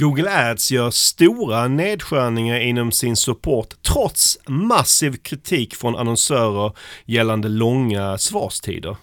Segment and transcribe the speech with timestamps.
[0.00, 6.72] Google Ads gör stora nedskärningar inom sin support trots massiv kritik från annonsörer
[7.06, 8.96] gällande långa svarstider.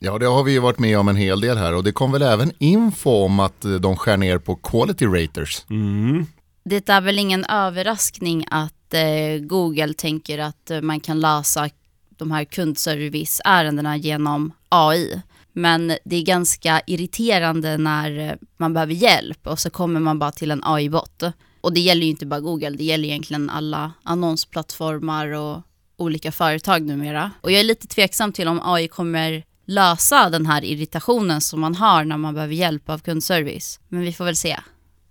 [0.00, 2.12] Ja, det har vi ju varit med om en hel del här och det kom
[2.12, 5.64] väl även info om att de skär ner på quality raters.
[5.70, 6.26] Mm.
[6.64, 11.70] Det är väl ingen överraskning att eh, Google tänker att eh, man kan lösa
[12.08, 15.22] de här kundserviceärendena genom AI.
[15.52, 20.50] Men det är ganska irriterande när man behöver hjälp och så kommer man bara till
[20.50, 21.22] en AI-bot.
[21.60, 25.62] Och det gäller ju inte bara Google, det gäller egentligen alla annonsplattformar och
[25.96, 27.30] olika företag numera.
[27.40, 31.74] Och jag är lite tveksam till om AI kommer lösa den här irritationen som man
[31.74, 33.80] har när man behöver hjälp av kundservice.
[33.88, 34.56] Men vi får väl se.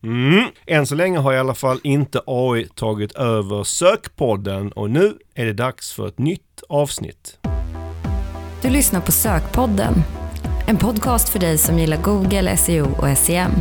[0.04, 0.46] Mm.
[0.68, 5.46] Än så länge har i alla fall inte AI tagit över sökpodden och nu är
[5.46, 7.38] det dags för ett nytt avsnitt.
[8.62, 9.94] Du lyssnar på Sökpodden,
[10.72, 13.52] en podcast för dig som gillar Google, SEO och SEM.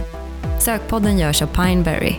[0.61, 2.15] Sökpodden görs av Pineberry.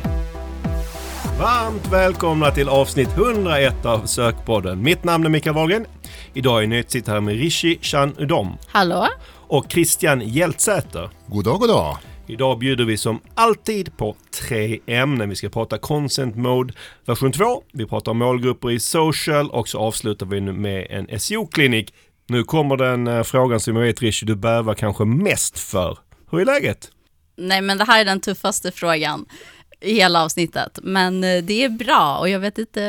[1.40, 4.84] Varmt välkomna till avsnitt 101 av Sökpodden.
[4.84, 5.86] Mitt namn är Mikael Wahlgren.
[6.34, 9.08] Idag är nyhetssittare här med Rishi Chan Udom Hallå?
[9.48, 11.10] och Christian Hjältsäter.
[11.28, 11.98] God dag, god dag.
[12.28, 14.16] Idag bjuder vi som alltid på
[14.48, 15.30] tre ämnen.
[15.30, 16.74] Vi ska prata Consent Mode
[17.06, 21.20] version 2, vi pratar om målgrupper i social och så avslutar vi nu med en
[21.20, 21.94] SEO-klinik.
[22.28, 25.98] Nu kommer den eh, frågan som jag vet Rishi, du bävar kanske mest för.
[26.32, 26.92] Hur är läget?
[27.38, 29.26] Nej, men det här är den tuffaste frågan
[29.82, 30.80] i hela avsnittet.
[30.84, 32.82] Men eh, det är bra och jag vet inte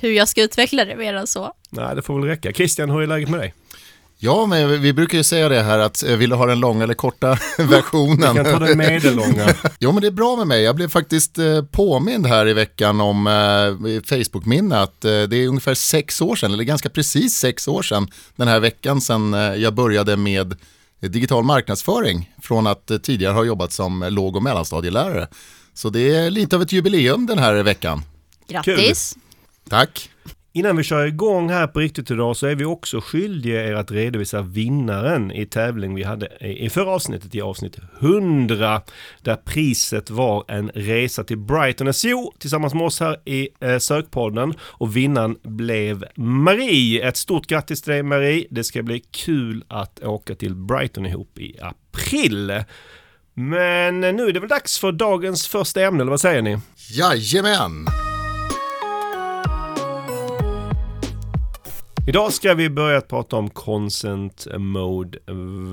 [0.00, 1.52] hur jag ska utveckla det mer än så.
[1.70, 2.52] Nej, det får väl räcka.
[2.52, 3.54] Christian, hur är läget med dig?
[4.24, 6.84] Ja, men vi brukar ju säga det här att eh, vill du ha den långa
[6.84, 8.36] eller korta versionen?
[8.36, 9.54] Vi kan ta den medellånga.
[9.78, 10.62] Jo, men det är bra med mig.
[10.62, 15.74] Jag blev faktiskt eh, påmind här i veckan om eh, Facebook-minne att det är ungefär
[15.74, 20.16] sex år sedan, eller ganska precis sex år sedan, den här veckan sedan jag började
[20.16, 20.56] med
[21.00, 25.28] digital marknadsföring från att tidigare ha jobbat som låg och mellanstadielärare.
[25.74, 28.02] Så det är lite av ett jubileum den här veckan.
[28.48, 29.16] Grattis!
[29.68, 30.10] Tack.
[30.56, 33.90] Innan vi kör igång här på riktigt idag så är vi också skyldiga er att
[33.90, 38.82] redovisa vinnaren i tävling vi hade i förra avsnittet, i avsnitt 100,
[39.22, 44.54] där priset var en resa till Brighton SEO tillsammans med oss här i eh, sökpodden
[44.60, 47.08] och vinnaren blev Marie.
[47.08, 48.46] Ett stort grattis till dig Marie.
[48.50, 52.62] Det ska bli kul att åka till Brighton ihop i april.
[53.34, 56.58] Men nu är det väl dags för dagens första ämne, eller vad säger ni?
[56.90, 58.03] Jajamän.
[62.06, 65.18] Idag ska vi börja prata om Consent Mode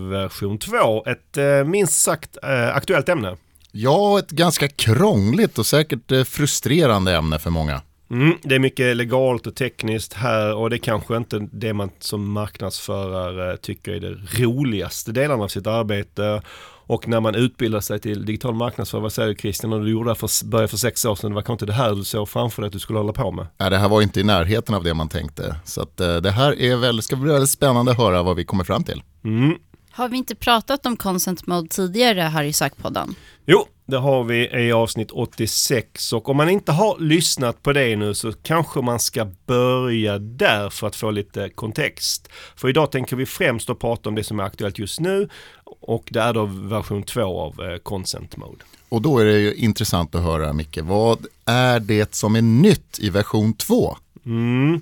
[0.10, 1.06] version 2.
[1.06, 3.38] Ett eh, minst sagt eh, aktuellt ämne.
[3.72, 7.82] Ja, ett ganska krångligt och säkert eh, frustrerande ämne för många.
[8.12, 11.90] Mm, det är mycket legalt och tekniskt här och det är kanske inte det man
[12.00, 16.42] som marknadsförare tycker är det roligaste delarna av sitt arbete.
[16.92, 20.16] Och när man utbildar sig till digital marknadsförare, vad säger Christian, när du gjorde det
[20.16, 22.62] för, började för sex år sedan, det var kanske inte det här du såg framför
[22.62, 23.48] dig att du skulle hålla på med?
[23.58, 25.56] Nej, det här var inte i närheten av det man tänkte.
[25.66, 28.44] Så att, eh, det här är väl, ska bli väldigt spännande att höra vad vi
[28.44, 29.04] kommer fram till.
[29.24, 29.56] Mm.
[30.02, 33.16] Har vi inte pratat om consent mode tidigare här i sökpodden?
[33.46, 37.96] Jo, det har vi i avsnitt 86 och om man inte har lyssnat på det
[37.96, 42.30] nu så kanske man ska börja där för att få lite kontext.
[42.56, 45.30] För idag tänker vi främst att prata om det som är aktuellt just nu
[45.64, 48.64] och det är då version 2 av eh, Consent Mode.
[48.90, 53.00] Och då är det ju intressant att höra Micke, vad är det som är nytt
[53.00, 53.98] i version 2?
[54.26, 54.82] Mm.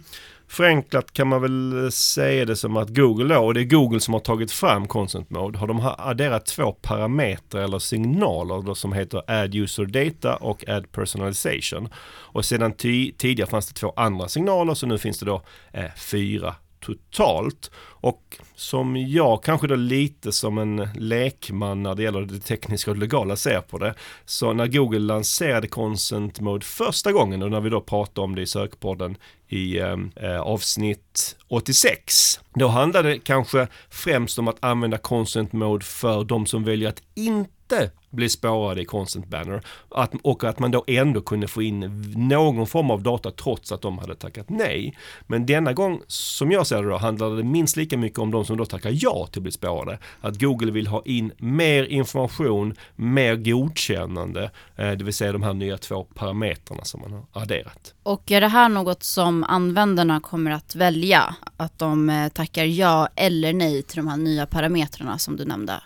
[0.50, 4.14] Förenklat kan man väl säga det som att Google då, och det är Google som
[4.14, 9.24] har tagit fram Consent Mode, har de adderat två parametrar eller signaler då som heter
[9.28, 11.90] Add User Data och Add Personalization.
[12.08, 15.42] Och sedan tidigare fanns det två andra signaler så nu finns det då
[15.74, 17.72] eh, fyra totalt.
[18.02, 22.98] Och som jag kanske då lite som en lekman när det gäller det tekniska och
[22.98, 23.96] legala ser på det.
[24.26, 28.42] Så när Google lanserade Consent Mode första gången och när vi då pratade om det
[28.42, 29.18] i sökpodden
[29.48, 32.40] i eh, eh avsnitt 86.
[32.54, 37.02] Då handlade det kanske främst om att använda Consent Mode för de som väljer att
[37.16, 41.80] inte bli spårade i Consent Banner att, och att man då ändå kunde få in
[42.16, 44.98] någon form av data trots att de hade tackat nej.
[45.28, 48.32] Men denna gång, som jag ser det då, handlade det minst lika lika mycket om
[48.32, 50.00] de som då tackar ja till att bli spårade.
[50.22, 55.54] Att Google vill ha in mer information, mer godkännande, eh, det vill säga de här
[55.54, 57.94] nya två parametrarna som man har adderat.
[58.04, 61.36] Och är det här något som användarna kommer att välja?
[61.58, 65.82] Att de eh, tackar ja eller nej till de här nya parametrarna som du nämnde?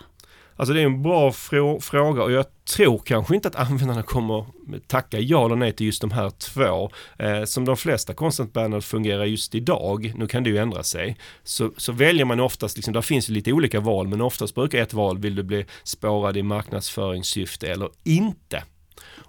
[0.56, 2.46] Alltså det är en bra frå fråga och jag
[2.76, 4.44] tror kanske inte att användarna kommer
[4.86, 6.90] tacka ja eller nej till just de här två.
[7.18, 11.16] Eh, som de flesta consent banner fungerar just idag, nu kan det ju ändra sig,
[11.42, 14.78] så, så väljer man oftast, liksom, där finns ju lite olika val, men oftast brukar
[14.78, 18.62] ett val, vill du bli spårad i marknadsföringssyfte eller inte?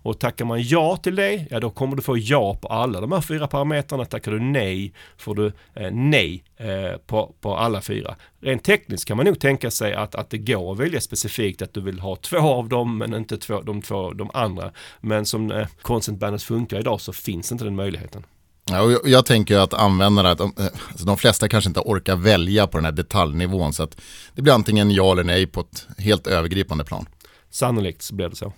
[0.06, 3.12] Och tackar man ja till det, ja då kommer du få ja på alla de
[3.12, 4.06] här fyra parametrarna.
[4.06, 8.16] Tackar du nej får du eh, nej eh, på, på alla fyra.
[8.42, 11.74] Rent tekniskt kan man nog tänka sig att, att det går att välja specifikt att
[11.74, 14.72] du vill ha två av dem men inte två, de två de andra.
[15.02, 18.26] Men som eh, Consent Banners funkar idag så finns inte den möjligheten.
[18.66, 22.16] Ja, och jag, jag tänker att användarna, de, eh, alltså de flesta kanske inte orkar
[22.16, 23.98] välja på den här detaljnivån så att
[24.36, 27.06] det blir antingen ja eller nej på ett helt övergripande plan.
[27.50, 28.54] Sannolikt så blir det så.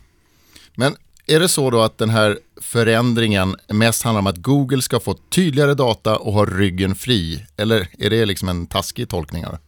[0.75, 0.95] Men
[1.27, 5.13] är det så då att den här förändringen mest handlar om att Google ska få
[5.13, 7.45] tydligare data och ha ryggen fri?
[7.57, 9.59] Eller är det liksom en taskig tolkning av det?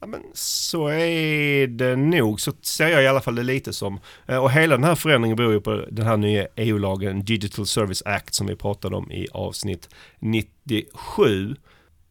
[0.00, 4.00] Ja, men så är det nog, så ser jag i alla fall det lite som.
[4.26, 8.02] Eh, och hela den här förändringen beror ju på den här nya EU-lagen Digital Service
[8.04, 11.56] Act som vi pratade om i avsnitt 97.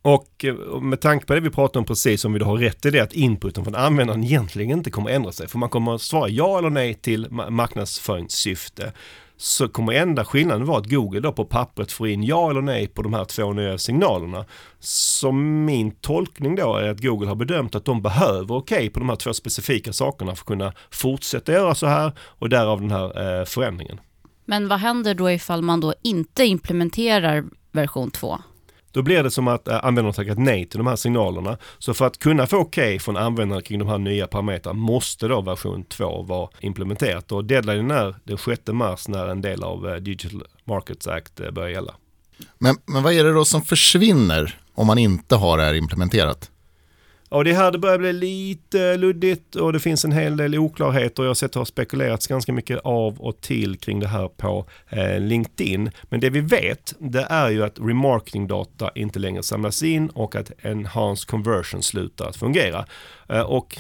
[0.01, 0.45] Och
[0.81, 2.99] med tanke på det vi pratade om precis, om vi då har rätt i det,
[2.99, 5.47] att inputen från användaren egentligen inte kommer ändra sig.
[5.47, 8.93] För man kommer att svara ja eller nej till marknadsföringssyfte.
[9.37, 12.87] Så kommer enda skillnaden vara att Google då på pappret får in ja eller nej
[12.87, 14.45] på de här två nya signalerna.
[14.79, 18.99] Så min tolkning då är att Google har bedömt att de behöver okej okay på
[18.99, 22.91] de här två specifika sakerna för att kunna fortsätta göra så här och därav den
[22.91, 23.99] här eh, förändringen.
[24.45, 28.37] Men vad händer då ifall man då inte implementerar version 2?
[28.91, 31.57] Då blir det som att äh, användaren tackat nej till de här signalerna.
[31.77, 35.27] Så för att kunna få okej okay från användaren kring de här nya parametrarna måste
[35.27, 37.31] då version 2 vara implementerat.
[37.31, 41.51] Och deadline är den 6 mars när en del av eh, Digital Markets Act eh,
[41.51, 41.93] börjar gälla.
[42.57, 46.51] Men, men vad är det då som försvinner om man inte har det här implementerat?
[47.31, 51.23] Ja, det här det börjar bli lite luddigt och det finns en hel del oklarheter.
[51.23, 54.27] Jag har sett att det har spekulerats ganska mycket av och till kring det här
[54.27, 55.91] på eh, LinkedIn.
[56.03, 60.51] Men det vi vet, det är ju att remarketing-data inte längre samlas in och att
[60.61, 62.85] enhanced conversion slutar att fungera.
[63.29, 63.77] Eh, och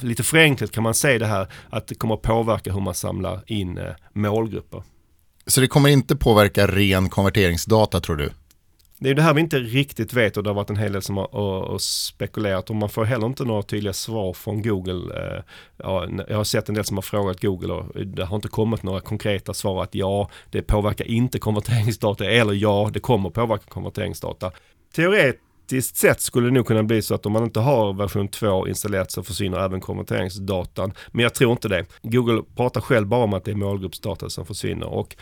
[0.00, 3.40] lite förenklat kan man säga det här att det kommer att påverka hur man samlar
[3.46, 4.82] in eh, målgrupper.
[5.46, 8.30] Så det kommer inte påverka ren konverteringsdata tror du?
[8.98, 11.02] Det är det här vi inte riktigt vet och det har varit en hel del
[11.02, 15.14] som har och, och spekulerat och man får heller inte några tydliga svar från Google.
[15.14, 15.42] Eh,
[15.76, 18.82] ja, jag har sett en del som har frågat Google och det har inte kommit
[18.82, 24.50] några konkreta svar att ja, det påverkar inte konverteringsdata eller ja, det kommer påverka konverteringsdata.
[24.94, 28.68] Teoretiskt sett skulle det nog kunna bli så att om man inte har version 2
[28.68, 30.92] installerat så försvinner även konverteringsdatan.
[31.12, 31.84] Men jag tror inte det.
[32.02, 35.16] Google pratar själv bara om att det är målgruppsdata som försvinner och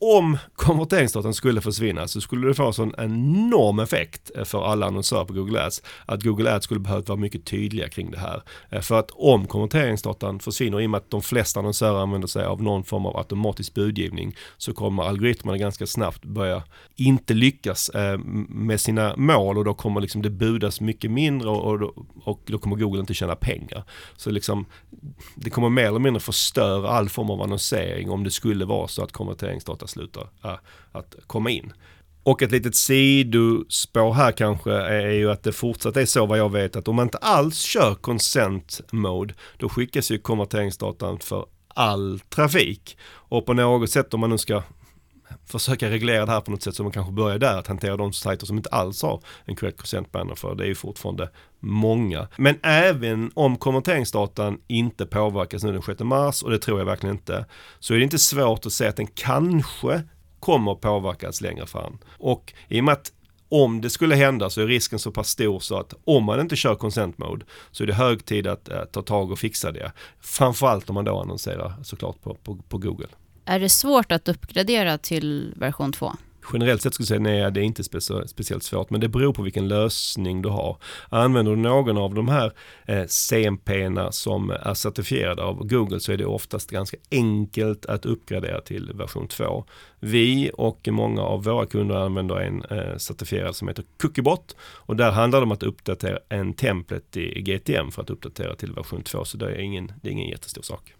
[0.00, 5.24] om konverteringsdatan skulle försvinna så skulle det få en sån enorm effekt för alla annonsörer
[5.24, 8.42] på Google Ads att Google Ads skulle behövt vara mycket tydliga kring det här.
[8.70, 12.44] Eh, för att om konverteringsdatan försvinner i och med att de flesta annonsörer använder sig
[12.44, 16.62] av någon form av automatisk budgivning så kommer algoritmerna ganska snabbt börja
[16.96, 18.18] inte lyckas eh,
[18.48, 21.92] med sina mål och då kommer liksom det budas mycket mindre och, då,
[22.24, 23.84] och då kommer Google inte tjäna pengar.
[24.16, 24.66] Så liksom
[25.34, 29.02] det kommer mer eller mindre förstöra all form av annonsering om det skulle vara så
[29.02, 30.54] att konverteringsdata slutar äh,
[30.92, 31.72] att komma in.
[32.22, 36.52] Och ett litet sidospår här kanske är ju att det fortsatt är så vad jag
[36.52, 42.20] vet att om man inte alls kör consent mode då skickas ju konverteringsdatan för all
[42.28, 42.98] trafik.
[43.08, 44.62] Och på något sätt om man nu ska
[45.46, 48.12] försöka reglera det här på något sätt så man kanske börjar där att hantera de
[48.12, 51.30] sajter som inte alls har en correct consent banner för det är ju fortfarande
[51.60, 52.28] många.
[52.36, 57.16] Men även om konverteringsdatan inte påverkas nu den 6 mars och det tror jag verkligen
[57.16, 57.46] inte
[57.78, 60.02] så är det inte svårt att säga att den kanske
[60.40, 61.98] kommer påverkas längre fram.
[62.18, 63.12] Och i och med att
[63.48, 66.56] om det skulle hända så är risken så pass stor så att om man inte
[66.56, 69.92] kör consent mode så är det hög tid att eh, ta tag och fixa det.
[70.20, 73.08] Framförallt om man då annonserar såklart på, på, på Google.
[73.48, 76.12] Är det svårt att uppgradera till version 2?
[76.52, 77.84] Generellt sett skulle jag säga nej, det är inte
[78.26, 80.76] speciellt svårt, men det beror på vilken lösning du har.
[81.08, 82.52] Använder du någon av de här
[82.86, 88.60] eh, CMP-erna som är certifierade av Google så är det oftast ganska enkelt att uppgradera
[88.60, 89.64] till version 2.
[90.00, 95.10] Vi och många av våra kunder använder en eh, certifierad som heter Cookiebot och där
[95.10, 99.24] handlar det om att uppdatera en template i GTM för att uppdatera till version 2,
[99.24, 100.94] så det är ingen, det är ingen jättestor sak.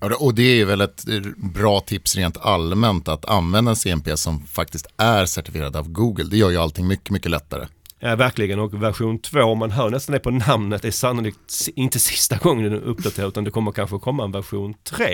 [0.00, 1.04] Och det är väl ett
[1.36, 6.24] bra tips rent allmänt att använda en CMP som faktiskt är certifierad av Google.
[6.24, 7.66] Det gör ju allting mycket, mycket lättare.
[8.00, 8.58] Ja, verkligen.
[8.58, 12.82] Och version 2, man hör nästan det på namnet, är sannolikt inte sista gången den
[12.82, 15.04] uppdaterar utan det kommer kanske komma en version 3.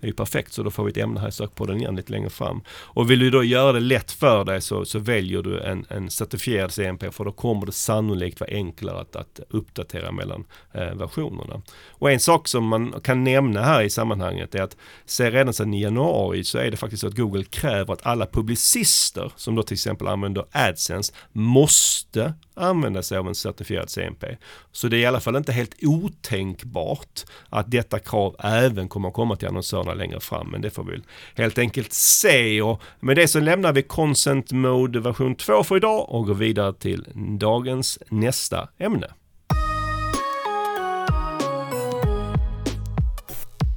[0.00, 2.12] Det är ju perfekt så då får vi ett ämne här i sökpodden igen lite
[2.12, 2.60] längre fram.
[2.68, 6.10] Och vill du då göra det lätt för dig så, så väljer du en, en
[6.10, 11.62] certifierad CMP för då kommer det sannolikt vara enklare att, att uppdatera mellan eh, versionerna.
[11.88, 15.74] Och en sak som man kan nämna här i sammanhanget är att se redan sedan
[15.74, 19.62] i januari så är det faktiskt så att Google kräver att alla publicister som då
[19.62, 24.36] till exempel använder AdSense måste måste använda sig av en certifierad CMP.
[24.72, 29.14] Så det är i alla fall inte helt otänkbart att detta krav även kommer att
[29.14, 30.48] komma till annonsörerna längre fram.
[30.50, 31.00] Men det får vi
[31.34, 32.62] helt enkelt se.
[32.62, 36.72] Och med det så lämnar vi Consent Mode version 2 för idag och går vidare
[36.72, 37.06] till
[37.38, 39.06] dagens nästa ämne.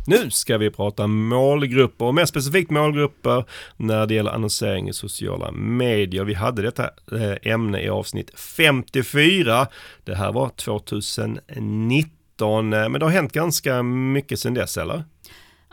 [0.09, 3.45] Nu ska vi prata målgrupper och mer specifikt målgrupper
[3.77, 6.23] när det gäller annonsering i sociala medier.
[6.23, 9.67] Vi hade detta eh, ämne i avsnitt 54.
[10.03, 15.03] Det här var 2019, eh, men det har hänt ganska mycket sedan dess, eller?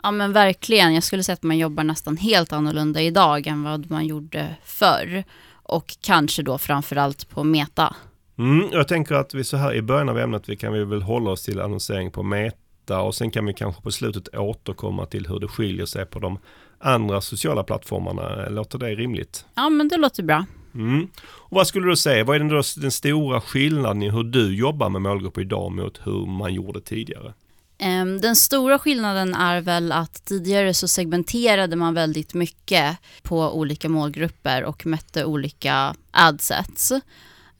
[0.03, 3.91] Ja men verkligen, jag skulle säga att man jobbar nästan helt annorlunda idag än vad
[3.91, 5.23] man gjorde förr.
[5.51, 7.95] Och kanske då framförallt på Meta.
[8.37, 11.01] Mm, jag tänker att vi så här i början av ämnet, vi kan vi väl
[11.01, 15.05] hålla oss till annonsering på Meta detta och sen kan vi kanske på slutet återkomma
[15.05, 16.39] till hur det skiljer sig på de
[16.79, 18.49] andra sociala plattformarna.
[18.49, 19.45] Låter det rimligt?
[19.55, 20.45] Ja, men det låter bra.
[20.75, 21.07] Mm.
[21.49, 24.55] Och vad skulle du säga, vad är den, då, den stora skillnaden i hur du
[24.55, 27.33] jobbar med målgrupper idag mot hur man gjorde tidigare?
[27.79, 33.89] Ehm, den stora skillnaden är väl att tidigare så segmenterade man väldigt mycket på olika
[33.89, 36.91] målgrupper och mätte olika adsets.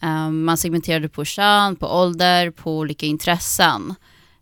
[0.01, 3.95] Ehm, man segmenterade på kön, på ålder, på olika intressen.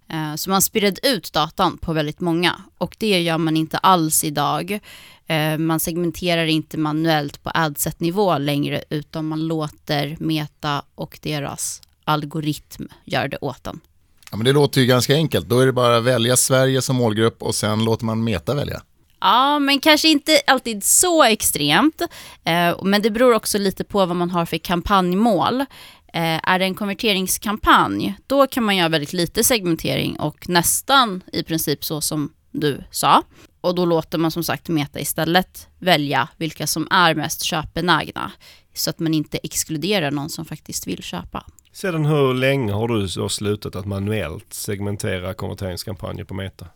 [0.10, 4.24] Eh, så man spred ut datan på väldigt många och det gör man inte alls
[4.24, 4.80] idag.
[5.28, 12.88] Eh, man segmenterar inte manuellt på adset-nivå längre utan man låter Meta och deras algoritm
[13.06, 13.80] göra det åt en.
[14.32, 15.50] Ja, men det låter ju ganska enkelt.
[15.50, 18.82] Då är det bara att välja Sverige som målgrupp och sen låter man Meta välja.
[19.20, 22.02] Ja, men kanske inte alltid så extremt.
[22.44, 25.66] Eh, men det beror också lite på vad man har för kampanjmål.
[26.16, 31.44] Eh, är det en konverteringskampanj, då kan man göra väldigt lite segmentering och nästan i
[31.44, 33.24] princip så som du sa.
[33.62, 38.32] Och då låter man som sagt Meta istället välja vilka som är mest köpbenägna
[38.74, 41.46] så att man inte exkluderar någon som faktiskt vill köpa.
[41.72, 46.68] Sedan hur länge har du så slutat att manuellt segmentera konverteringskampanjer på Meta?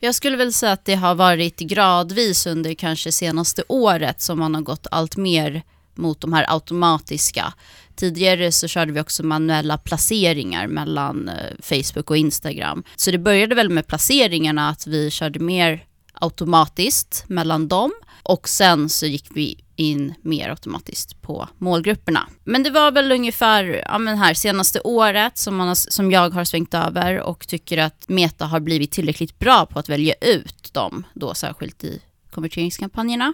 [0.00, 4.54] Jag skulle väl säga att det har varit gradvis under kanske senaste året som man
[4.54, 5.62] har gått allt mer
[5.96, 7.54] mot de här automatiska.
[7.96, 12.82] Tidigare så körde vi också manuella placeringar mellan eh, Facebook och Instagram.
[12.96, 15.84] Så det började väl med placeringarna att vi körde mer
[16.14, 22.28] automatiskt mellan dem och sen så gick vi in mer automatiskt på målgrupperna.
[22.44, 26.30] Men det var väl ungefär ja, men här senaste året som, man har, som jag
[26.30, 30.74] har svängt över och tycker att Meta har blivit tillräckligt bra på att välja ut
[30.74, 33.32] dem, då särskilt i konverteringskampanjerna.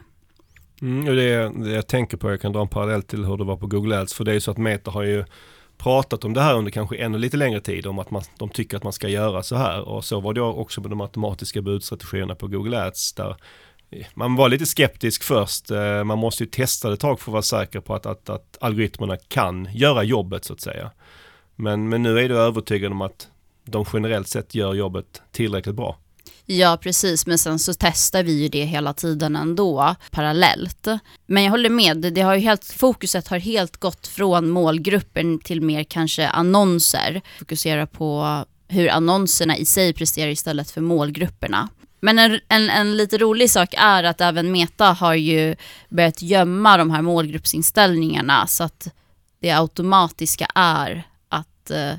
[0.82, 3.44] Mm, och det, det jag tänker på, jag kan dra en parallell till hur det
[3.44, 5.25] var på Google Ads, för det är ju så att Meta har ju
[5.78, 8.76] pratat om det här under kanske ännu lite längre tid, om att man, de tycker
[8.76, 9.88] att man ska göra så här.
[9.88, 13.37] Och så var det också med de automatiska budstrategierna på Google Ads, där
[14.14, 15.70] man var lite skeptisk först.
[15.70, 18.28] Eh, man måste ju testa det ett tag för att vara säker på att, att,
[18.28, 20.90] att algoritmerna kan göra jobbet så att säga.
[21.56, 23.28] Men, men nu är du övertygad om att
[23.64, 25.96] de generellt sett gör jobbet tillräckligt bra.
[26.52, 27.26] Ja, precis.
[27.26, 30.88] Men sen så testar vi ju det hela tiden ändå, parallellt.
[31.26, 35.61] Men jag håller med, det har ju helt, fokuset har helt gått från målgruppen till
[35.61, 37.21] mer kanske annonser.
[37.38, 41.69] Fokusera på hur annonserna i sig presterar istället för målgrupperna.
[42.00, 45.57] Men en, en, en, lite rolig sak är att även Meta har ju
[45.88, 48.95] börjat gömma de här målgruppsinställningarna så att
[49.40, 51.92] det automatiska är att eh,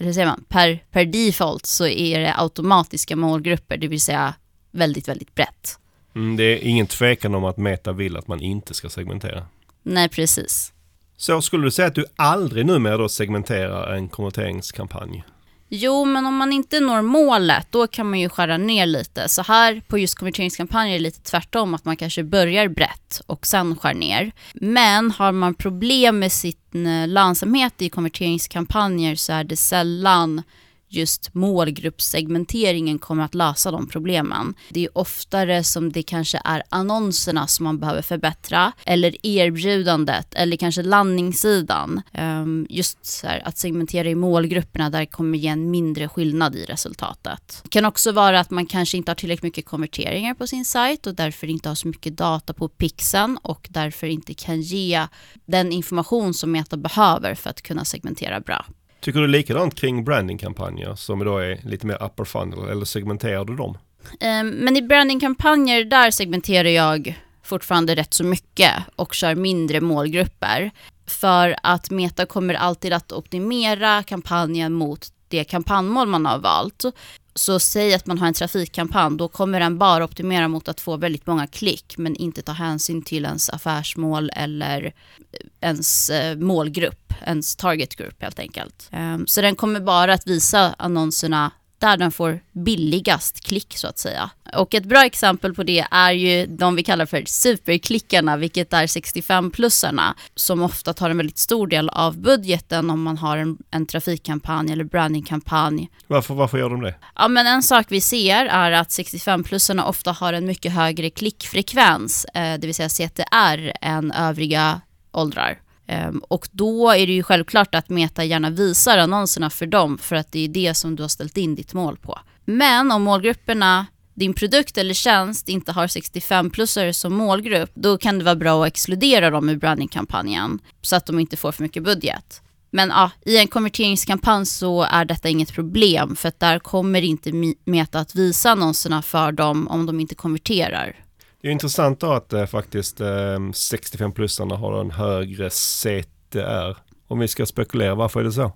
[0.00, 4.34] eller säger man, per, per default så är det automatiska målgrupper, det vill säga
[4.70, 5.78] väldigt, väldigt brett.
[6.14, 9.46] Mm, det är ingen tvekan om att Meta vill att man inte ska segmentera.
[9.82, 10.72] Nej, precis.
[11.16, 15.24] Så skulle du säga att du aldrig numera då segmenterar en konverteringskampanj?
[15.72, 19.28] Jo, men om man inte når målet, då kan man ju skära ner lite.
[19.28, 23.46] Så här på just konverteringskampanjer är det lite tvärtom, att man kanske börjar brett och
[23.46, 24.32] sen skär ner.
[24.54, 30.42] Men har man problem med sin eh, lönsamhet i konverteringskampanjer så är det sällan
[30.90, 34.54] just målgruppssegmenteringen kommer att lösa de problemen.
[34.68, 40.56] Det är oftare som det kanske är annonserna som man behöver förbättra eller erbjudandet eller
[40.56, 42.02] kanske landningssidan.
[42.12, 46.64] Ehm, just så här, att segmentera i målgrupperna där kommer ge en mindre skillnad i
[46.64, 47.60] resultatet.
[47.62, 51.06] Det kan också vara att man kanske inte har tillräckligt mycket konverteringar på sin sajt
[51.06, 55.06] och därför inte har så mycket data på pixeln och därför inte kan ge
[55.44, 58.66] den information som Meta behöver för att kunna segmentera bra.
[59.00, 63.56] Tycker du likadant kring brandingkampanjer som då är lite mer upper funnel eller segmenterar du
[63.56, 63.78] dem?
[64.20, 70.70] Um, men i brandingkampanjer där segmenterar jag fortfarande rätt så mycket och kör mindre målgrupper.
[71.06, 76.84] För att Meta kommer alltid att optimera kampanjen mot det kampanjmål man har valt.
[77.34, 80.96] Så säg att man har en trafikkampanj, då kommer den bara optimera mot att få
[80.96, 87.14] väldigt många klick men inte ta hänsyn till ens affärsmål eller eh, ens eh, målgrupp,
[87.26, 88.88] ens target group helt enkelt.
[88.92, 93.98] Ehm, så den kommer bara att visa annonserna där den får billigast klick så att
[93.98, 94.30] säga.
[94.56, 98.86] Och ett bra exempel på det är ju de vi kallar för superklickarna, vilket är
[98.86, 103.86] 65-plussarna, som ofta tar en väldigt stor del av budgeten om man har en, en
[103.86, 105.90] trafikkampanj eller brandingkampanj.
[106.06, 106.94] Varför, varför gör de det?
[107.16, 112.24] Ja, men en sak vi ser är att 65-plussarna ofta har en mycket högre klickfrekvens,
[112.24, 114.80] eh, det vill säga CTR, än övriga
[115.12, 115.58] åldrar.
[115.90, 120.16] Ehm, och då är det ju självklart att Meta gärna visar annonserna för dem för
[120.16, 122.18] att det är det som du har ställt in ditt mål på.
[122.44, 128.24] Men om målgrupperna, din produkt eller tjänst inte har 65-plussare som målgrupp, då kan det
[128.24, 132.42] vara bra att exkludera dem ur brandingkampanjen så att de inte får för mycket budget.
[132.70, 137.32] Men ja, i en konverteringskampanj så är detta inget problem för att där kommer inte
[137.64, 140.96] Meta att visa annonserna för dem om de inte konverterar.
[141.42, 146.76] Det är intressant då att eh, faktiskt eh, 65-plussarna har en högre CTR.
[147.08, 148.52] Om vi ska spekulera, varför är det så?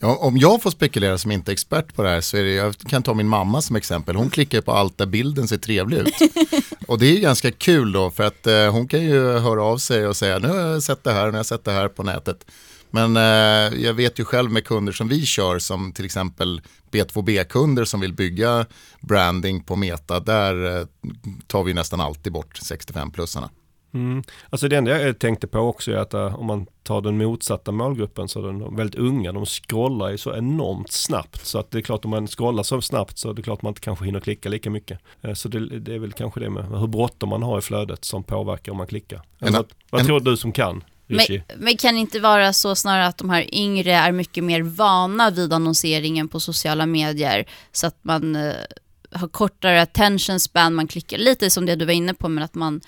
[0.00, 2.78] Ja, om jag får spekulera som inte expert på det här så är det, jag
[2.78, 4.16] kan ta min mamma som exempel.
[4.16, 6.14] Hon klickar på allt där bilden ser trevlig ut.
[6.88, 10.06] och det är ganska kul då för att eh, hon kan ju höra av sig
[10.06, 12.02] och säga nu har jag sett det här, nu har jag sett det här på
[12.02, 12.44] nätet.
[12.90, 17.84] Men eh, jag vet ju själv med kunder som vi kör som till exempel B2B-kunder
[17.84, 18.66] som vill bygga
[19.00, 20.86] branding på Meta, där eh,
[21.46, 23.48] tar vi nästan alltid bort 65-plussarna.
[23.92, 24.22] Mm.
[24.50, 27.72] Alltså det enda jag tänkte på också är att uh, om man tar den motsatta
[27.72, 31.78] målgruppen så är de väldigt unga, de scrollar ju så enormt snabbt så att det
[31.78, 34.20] är klart om man scrollar så snabbt så är det klart man inte kanske hinner
[34.20, 34.98] klicka lika mycket.
[35.24, 38.04] Uh, så det, det, är väl kanske det med hur bråttom man har i flödet
[38.04, 39.22] som påverkar om man klickar.
[39.38, 40.84] En, vad, vad en, tror du som kan?
[41.16, 44.62] Men, men, kan det inte vara så snarare att de här yngre är mycket mer
[44.62, 48.54] vana vid annonseringen på sociala medier så att man uh,
[49.12, 52.54] har kortare attention span, man klickar lite som det du var inne på men att
[52.54, 52.80] man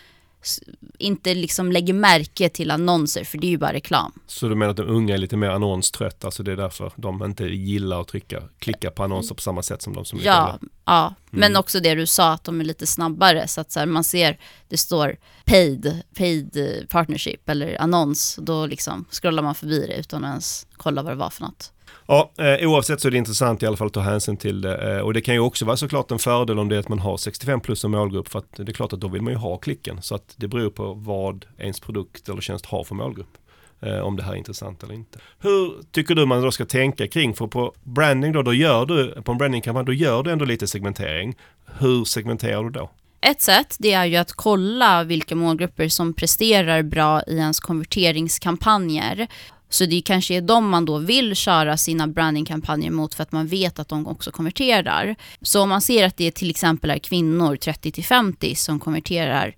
[0.98, 4.12] inte liksom lägger märke till annonser för det är ju bara reklam.
[4.26, 7.24] Så du menar att de unga är lite mer annonströtta, alltså det är därför de
[7.24, 10.32] inte gillar att trycka, klicka på annonser på samma sätt som de som är Ja,
[10.46, 10.58] gamla.
[10.84, 11.02] ja.
[11.06, 11.14] Mm.
[11.30, 14.04] men också det du sa att de är lite snabbare så att så här, man
[14.04, 16.58] ser det står paid, paid
[16.90, 21.16] partnership eller annons, då liksom scrollar man förbi det utan att ens kolla vad det
[21.16, 21.72] var för något.
[22.12, 24.96] Ja, eh, oavsett så är det intressant i alla fall att ta hänsyn till det.
[24.96, 26.98] Eh, och det kan ju också vara såklart en fördel om det är att man
[26.98, 28.28] har 65 plus som målgrupp.
[28.28, 30.02] För att det är klart att då vill man ju ha klicken.
[30.02, 33.38] Så att det beror på vad ens produkt eller tjänst har för målgrupp.
[33.80, 35.18] Eh, om det här är intressant eller inte.
[35.38, 37.34] Hur tycker du man då ska tänka kring?
[37.34, 40.66] För på branding då, då gör du, på en brandingkampanj, då gör du ändå lite
[40.66, 41.36] segmentering.
[41.78, 42.90] Hur segmenterar du då?
[43.20, 49.28] Ett sätt det är ju att kolla vilka målgrupper som presterar bra i ens konverteringskampanjer.
[49.72, 53.46] Så det kanske är de man då vill köra sina brandingkampanjer mot för att man
[53.46, 55.16] vet att de också konverterar.
[55.42, 59.54] Så om man ser att det till exempel är kvinnor 30 50 som konverterar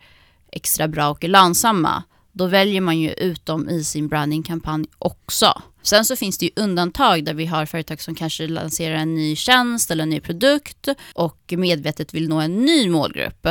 [0.52, 2.02] extra bra och är lönsamma,
[2.34, 5.62] då väljer man ju ut dem i sin brandingkampanj också.
[5.82, 9.36] Sen så finns det ju undantag där vi har företag som kanske lanserar en ny
[9.36, 13.46] tjänst eller en ny produkt och medvetet vill nå en ny målgrupp.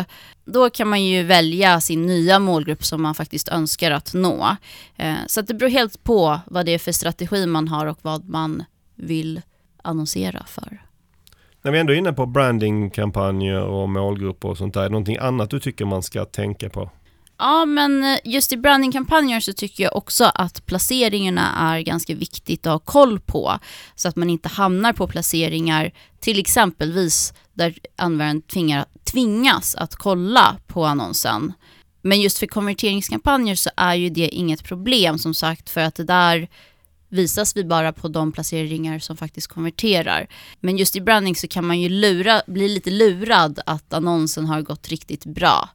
[0.46, 4.56] Då kan man ju välja sin nya målgrupp som man faktiskt önskar att nå.
[4.96, 8.30] Eh, så det beror helt på vad det är för strategi man har och vad
[8.30, 8.64] man
[8.96, 9.42] vill
[9.84, 10.82] annonsera för.
[11.62, 15.18] När vi ändå är inne på brandingkampanjer och målgrupper och sånt där, är det någonting
[15.18, 16.90] annat du tycker man ska tänka på?
[17.38, 22.66] Ja, men eh, just i brandingkampanjer så tycker jag också att placeringarna är ganska viktigt
[22.66, 23.60] att ha koll på.
[23.96, 30.58] Så att man inte hamnar på placeringar, till exempelvis där användaren tvingar, tvingas att kolla
[30.68, 31.54] på annonsen.
[32.02, 36.04] Men just för konverteringskampanjer så är ju det inget problem som sagt för att det
[36.04, 36.48] där
[37.10, 40.28] visas vi bara på de placeringar som faktiskt konverterar.
[40.60, 44.62] Men just i branding så kan man ju lura, bli lite lurad att annonsen har
[44.62, 45.70] gått riktigt bra.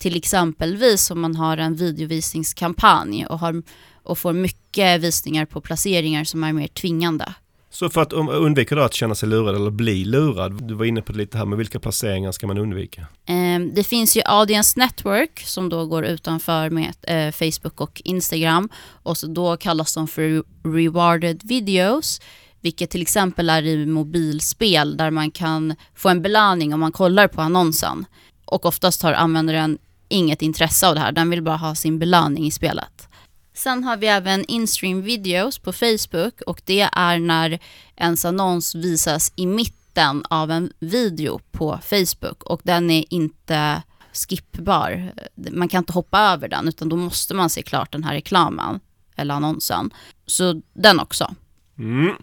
[0.00, 3.62] Till exempelvis om man har en videovisningskampanj och, har,
[4.02, 7.34] och får mycket visningar på placeringar som är mer tvingande.
[7.70, 11.02] Så för att undvika då att känna sig lurad eller bli lurad, du var inne
[11.02, 13.06] på det lite här, men vilka placeringar ska man undvika?
[13.26, 18.68] Ehm, det finns ju Audience Network som då går utanför med eh, Facebook och Instagram
[19.02, 20.42] och så då kallas de för
[20.76, 22.20] rewarded videos
[22.60, 27.28] vilket till exempel är i mobilspel där man kan få en belöning om man kollar
[27.28, 28.04] på annonsen.
[28.44, 29.78] Och oftast har användaren
[30.10, 33.08] inget intresse av det här, den vill bara ha sin belöning i spelet.
[33.54, 37.58] Sen har vi även instream videos på Facebook och det är när
[37.96, 45.12] ens annons visas i mitten av en video på Facebook och den är inte skippbar.
[45.50, 48.80] Man kan inte hoppa över den utan då måste man se klart den här reklamen
[49.16, 49.90] eller annonsen.
[50.26, 51.34] Så den också.
[51.78, 52.14] Mm.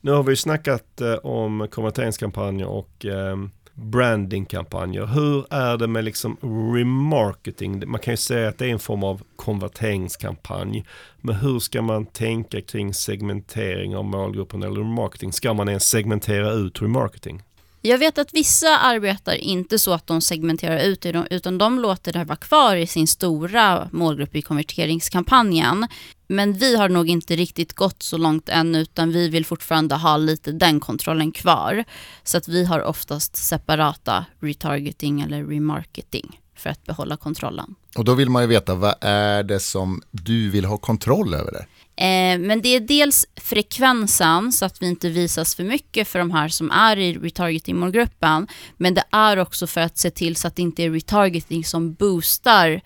[0.00, 3.36] Nu har vi snackat eh, om konverteringskampanjer och eh,
[3.76, 5.06] brandingkampanjer.
[5.06, 6.36] Hur är det med liksom
[6.74, 7.90] remarketing?
[7.90, 10.84] Man kan ju säga att det är en form av konverteringskampanj.
[11.20, 15.32] Men hur ska man tänka kring segmentering av målgruppen eller remarketing?
[15.32, 17.42] Ska man ens segmentera ut remarketing?
[17.86, 22.12] Jag vet att vissa arbetar inte så att de segmenterar ut det, utan de låter
[22.12, 25.86] det vara kvar i sin stora målgrupp i konverteringskampanjen.
[26.26, 30.16] Men vi har nog inte riktigt gått så långt än, utan vi vill fortfarande ha
[30.16, 31.84] lite den kontrollen kvar.
[32.24, 37.74] Så att vi har oftast separata retargeting eller remarketing för att behålla kontrollen.
[37.96, 41.52] Och då vill man ju veta, vad är det som du vill ha kontroll över
[41.52, 41.66] det?
[41.96, 46.30] Eh, men det är dels frekvensen så att vi inte visas för mycket för de
[46.30, 48.46] här som är i retargeting-målgruppen.
[48.76, 51.94] Men det är också för att se till så att det inte är retargeting som
[51.94, 52.80] boostar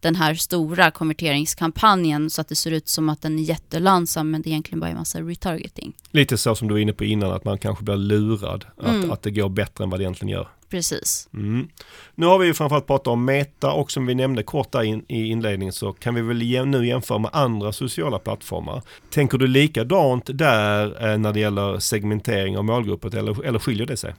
[0.00, 4.42] den här stora konverteringskampanjen så att det ser ut som att den är jättelönsam men
[4.42, 5.92] det är egentligen bara en massa retargeting.
[6.10, 8.64] Lite så som du var inne på innan att man kanske blir lurad.
[8.84, 9.04] Mm.
[9.04, 10.48] Att, att det går bättre än vad det egentligen gör.
[10.70, 11.28] Precis.
[11.34, 11.68] Mm.
[12.14, 15.04] Nu har vi ju framförallt pratat om Meta och som vi nämnde kort där in,
[15.08, 18.82] i inledningen så kan vi väl nu jämföra med andra sociala plattformar.
[19.10, 23.96] Tänker du likadant där eh, när det gäller segmentering av målgrupper eller, eller skiljer det
[23.96, 24.14] sig?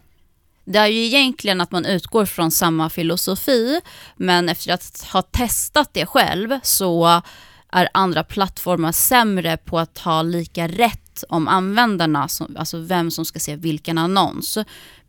[0.65, 3.81] Det är ju egentligen att man utgår från samma filosofi,
[4.15, 7.21] men efter att ha testat det själv så
[7.71, 13.39] är andra plattformar sämre på att ha lika rätt om användarna, alltså vem som ska
[13.39, 14.58] se vilken annons.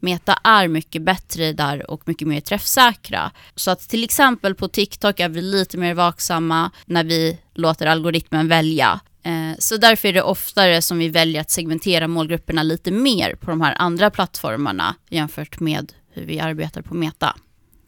[0.01, 3.31] Meta är mycket bättre där och mycket mer träffsäkra.
[3.55, 8.49] Så att till exempel på TikTok är vi lite mer vaksamma när vi låter algoritmen
[8.49, 9.01] välja.
[9.23, 13.51] Eh, så därför är det oftare som vi väljer att segmentera målgrupperna lite mer på
[13.51, 17.37] de här andra plattformarna jämfört med hur vi arbetar på Meta.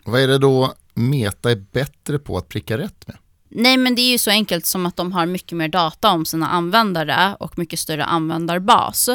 [0.05, 3.17] Vad är det då Meta är bättre på att pricka rätt med?
[3.51, 6.25] Nej, men det är ju så enkelt som att de har mycket mer data om
[6.25, 9.09] sina användare och mycket större användarbas.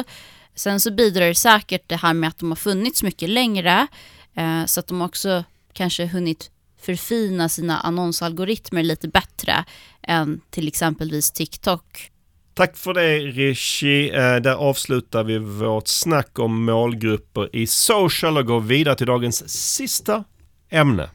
[0.54, 3.86] Sen så bidrar det säkert det här med att de har funnits mycket längre,
[4.34, 9.64] eh, så att de också kanske hunnit förfina sina annonsalgoritmer lite bättre
[10.02, 12.10] än till exempelvis TikTok.
[12.54, 14.10] Tack för det Rishi.
[14.10, 19.48] Eh, där avslutar vi vårt snack om målgrupper i social och går vidare till dagens
[19.48, 20.24] sista
[20.70, 21.10] ämne.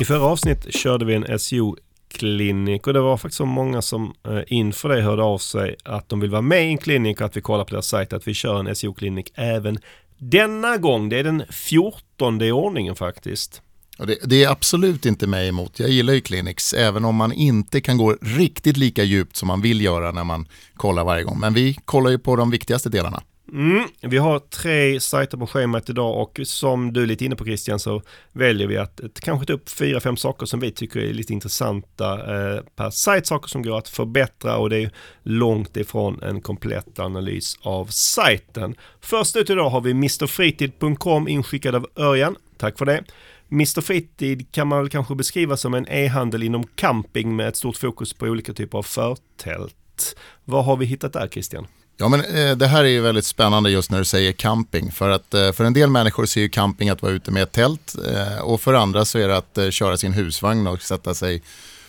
[0.00, 1.76] I förra avsnitt körde vi en SEO
[2.08, 6.08] klinik och det var faktiskt så många som eh, inför det hörde av sig att
[6.08, 8.28] de vill vara med i en klinik och att vi kollar på deras sajt att
[8.28, 9.78] vi kör en SEO-klinik även
[10.18, 11.08] denna gång.
[11.08, 13.62] Det är den 14 i ordningen faktiskt.
[13.98, 15.78] Det, det, är absolut inte mig emot.
[15.78, 19.62] Jag gillar ju clinics, även om man inte kan gå riktigt lika djupt som man
[19.62, 21.40] vill göra när man kollar varje gång.
[21.40, 23.22] Men vi kollar ju på de viktigaste delarna.
[23.52, 27.44] Mm, vi har tre sajter på schemat idag och som du är lite inne på
[27.44, 31.00] Christian så väljer vi att eh, kanske ta upp fyra, fem saker som vi tycker
[31.00, 34.90] är lite intressanta eh, per sajt, saker som går att förbättra och det är
[35.22, 38.74] långt ifrån en komplett analys av sajten.
[39.00, 42.36] Först ut idag har vi mrfritid.com inskickad av Örjan.
[42.56, 43.04] Tack för det.
[43.52, 47.76] Mr Fritid kan man väl kanske beskriva som en e-handel inom camping med ett stort
[47.76, 50.16] fokus på olika typer av förtält.
[50.44, 51.66] Vad har vi hittat där Christian?
[52.00, 54.92] Ja, men eh, det här är ju väldigt spännande just när du säger camping.
[54.92, 57.42] För att eh, för en del människor ser är ju camping att vara ute med
[57.42, 60.82] ett tält eh, och för andra så är det att eh, köra sin husvagn och
[60.82, 61.42] sätta sig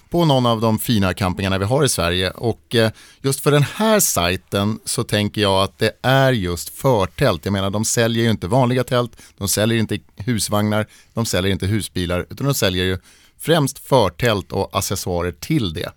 [0.10, 2.32] på någon av de fina campingarna vi har i Sverige.
[2.32, 7.46] Och eh, just för den här sajten så tänker jag att det är just förtält.
[7.46, 11.68] Jag menar, de säljer ju inte vanliga tält, de säljer inte husvagnar, de säljer inte
[11.68, 12.98] husbilar, utan de säljer ju
[13.40, 15.92] främst förtält och accessoarer till det.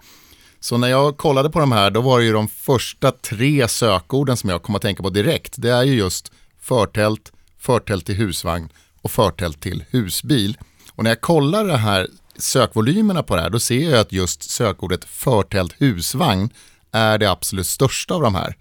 [0.64, 4.37] Så när jag kollade på de här, då var det ju de första tre sökorden
[4.37, 5.55] som jag kom att tänka på direkt.
[5.57, 8.68] Det är ju just förtält, förtält till husvagn
[9.03, 10.59] och förtält till husbil.
[10.92, 14.50] Och när jag kollar de här sökvolymerna på det här, då ser jag att just
[14.50, 16.50] sökordet förtält husvagn
[16.92, 18.57] är det absolut största av de här.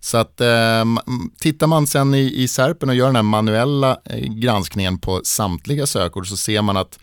[0.00, 0.84] Så att eh,
[1.40, 5.86] tittar man sen i, i Serpen och gör den här manuella eh, granskningen på samtliga
[5.86, 6.98] sökord så ser man att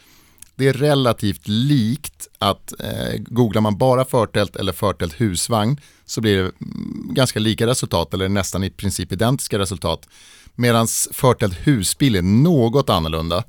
[0.56, 6.36] det är relativt likt att eh, googlar man bara förtält eller förtält husvagn så blir
[6.36, 10.08] det mm, ganska lika resultat eller nästan i princip identiska resultat.
[10.56, 13.44] Medan förtält husbil är något annorlunda.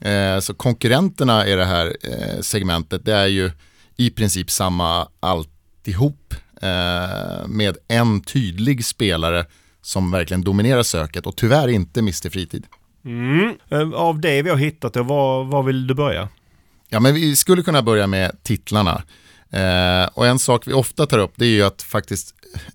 [0.00, 3.50] Eh, så konkurrenterna i det här eh, segmentet det är ju
[3.96, 9.46] i princip samma alltihop eh, med en tydlig spelare
[9.82, 12.66] som verkligen dominerar söket och tyvärr inte Mr Fritid.
[13.04, 13.54] Mm.
[13.68, 16.28] Eh, av det vi har hittat, var, var vill du börja?
[16.88, 19.02] Ja, men vi skulle kunna börja med titlarna.
[19.50, 22.34] Eh, och en sak vi ofta tar upp det är ju att faktiskt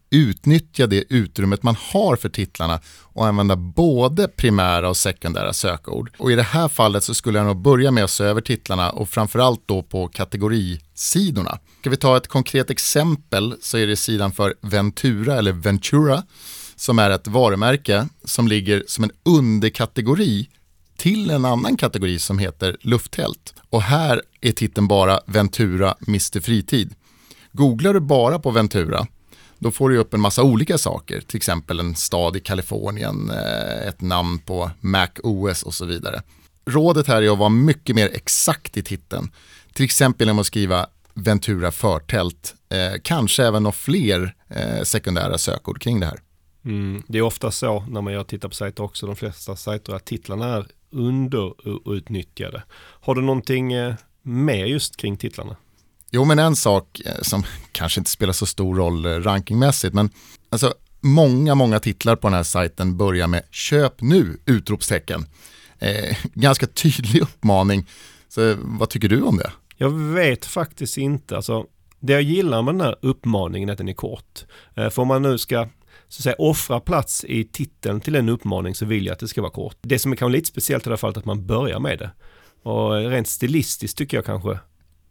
[0.10, 6.12] utnyttja det utrymmet man har för titlarna och använda både primära och sekundära sökord.
[6.18, 8.90] Och i det här fallet så skulle jag nog börja med att se över titlarna
[8.90, 11.60] och framförallt då på kategorisidorna.
[11.80, 16.24] Ska vi ta ett konkret exempel så är det sidan för Ventura eller Ventura
[16.78, 20.50] som är ett varumärke som ligger som en underkategori
[20.98, 23.54] till en annan kategori som heter lufttält.
[23.70, 26.96] Och här är titeln bara Ventura Mr Fritid.
[27.52, 29.08] Googlar du bara på Ventura
[29.60, 33.88] då får du upp en massa olika saker, till exempel en stad i Kalifornien, eh,
[33.88, 36.22] ett namn på Mac OS och så vidare.
[36.66, 39.32] Rådet här är att vara mycket mer exakt i titeln.
[39.74, 45.82] Till exempel genom att skriva Ventura förtält, eh, kanske även några fler eh, sekundära sökord
[45.82, 46.20] kring det här.
[46.68, 49.94] Mm, det är ofta så när man gör tittar på sajter också, de flesta sajter,
[49.94, 52.64] att titlarna är underutnyttjade.
[52.74, 55.56] Har du någonting eh, mer just kring titlarna?
[56.12, 60.10] Jo, men en sak eh, som kanske inte spelar så stor roll eh, rankingmässigt, men
[60.50, 64.38] alltså många, många titlar på den här sajten börjar med köp nu!
[64.46, 65.26] utropstecken.
[65.80, 67.90] Eh, ganska tydlig uppmaning.
[68.30, 69.52] Så vad tycker du om det?
[69.78, 71.36] Jag vet faktiskt inte.
[71.36, 71.66] Alltså,
[72.00, 74.46] det jag gillar med den här uppmaningen är att den är kort.
[74.76, 75.68] För om man nu ska
[76.10, 79.28] så att säga, offra plats i titeln till en uppmaning så vill jag att det
[79.28, 79.78] ska vara kort.
[79.82, 82.00] Det som är kanske lite speciellt i det här fallet är att man börjar med
[82.00, 82.12] det.
[82.64, 84.60] Och rent stilistiskt tycker jag kanske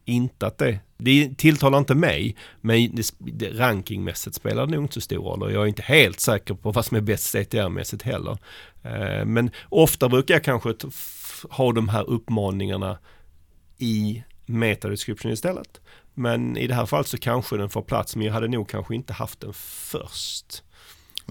[0.04, 4.94] inte att det, det tilltalar inte mig, men det, det, rankingmässigt spelar det nog inte
[4.94, 8.02] så stor roll och jag är inte helt säker på vad som är bäst CTR-mässigt
[8.02, 8.38] heller.
[8.82, 10.74] Eh, men ofta brukar jag kanske
[11.50, 12.98] ha de här uppmaningarna
[13.78, 15.80] i metadescription istället.
[16.14, 18.94] Men i det här fallet så kanske den får plats, men jag hade nog kanske
[18.94, 20.62] inte haft den först.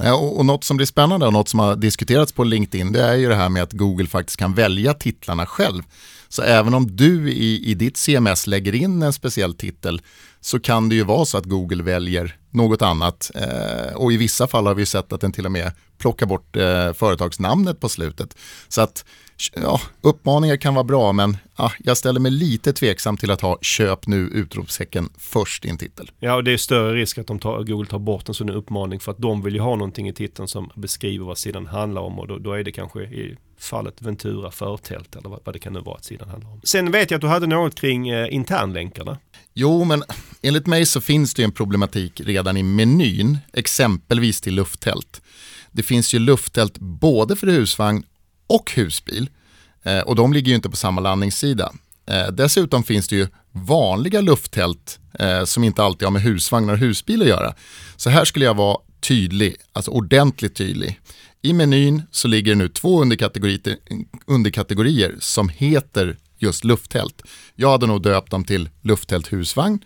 [0.03, 3.03] Eh, och, och något som blir spännande och något som har diskuterats på LinkedIn det
[3.03, 5.84] är ju det här med att Google faktiskt kan välja titlarna själv.
[6.29, 10.01] Så även om du i, i ditt CMS lägger in en speciell titel
[10.45, 13.31] så kan det ju vara så att Google väljer något annat.
[13.36, 16.55] Eh, och i vissa fall har vi sett att den till och med plockar bort
[16.55, 18.38] eh, företagsnamnet på slutet.
[18.67, 19.05] Så att
[19.55, 23.58] ja, uppmaningar kan vara bra men ja, jag ställer mig lite tveksam till att ha
[23.62, 26.12] köp nu utropstecken först i en titel.
[26.19, 28.99] Ja, och det är större risk att de tar, Google tar bort en sån uppmaning
[28.99, 32.19] för att de vill ju ha någonting i titeln som beskriver vad sidan handlar om
[32.19, 35.73] och då, då är det kanske i fallet Ventura förtält eller vad, vad det kan
[35.73, 36.62] nu vara att sidan handlar om.
[36.63, 39.17] Sen vet jag att du hade något kring eh, internlänkarna.
[39.58, 40.04] Jo, men
[40.41, 45.22] enligt mig så finns det en problematik redan i menyn, exempelvis till lufttält.
[45.72, 48.04] Det finns ju lufttält både för husvagn
[48.48, 49.30] och husbil.
[49.84, 51.74] Eh, och de ligger ju inte på samma landningssida.
[52.06, 56.80] Eh, dessutom finns det ju vanliga lufttält eh, som inte alltid har med husvagnar och
[56.80, 57.54] husbil att göra.
[57.96, 61.00] Så här skulle jag vara tydlig, alltså ordentligt tydlig.
[61.41, 63.78] I menyn så ligger det nu två underkategorier,
[64.26, 67.21] underkategorier som heter just lufttält.
[67.56, 69.80] Jag hade nog döpt dem till lufttält husvagn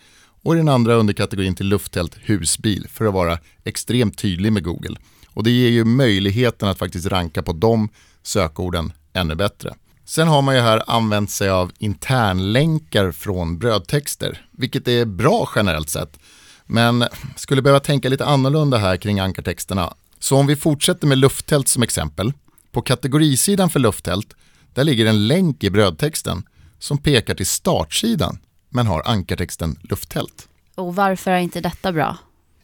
[0.43, 4.95] och i den andra underkategorin till lufttält husbil för att vara extremt tydlig med Google.
[5.33, 7.89] Och det ger ju möjligheten att faktiskt ranka på de
[8.23, 9.75] sökorden ännu bättre.
[10.05, 15.89] Sen har man ju här använt sig av internlänkar från brödtexter, vilket är bra generellt
[15.89, 16.19] sett.
[16.65, 19.93] Men skulle behöva tänka lite annorlunda här kring ankartexterna.
[20.19, 22.33] Så om vi fortsätter med lufttält som exempel.
[22.71, 24.35] På kategorisidan för lufttält,
[24.73, 26.43] där ligger en länk i brödtexten
[26.79, 30.47] som pekar till startsidan men har ankartexten lufttält.
[30.75, 32.17] Och varför är inte detta bra?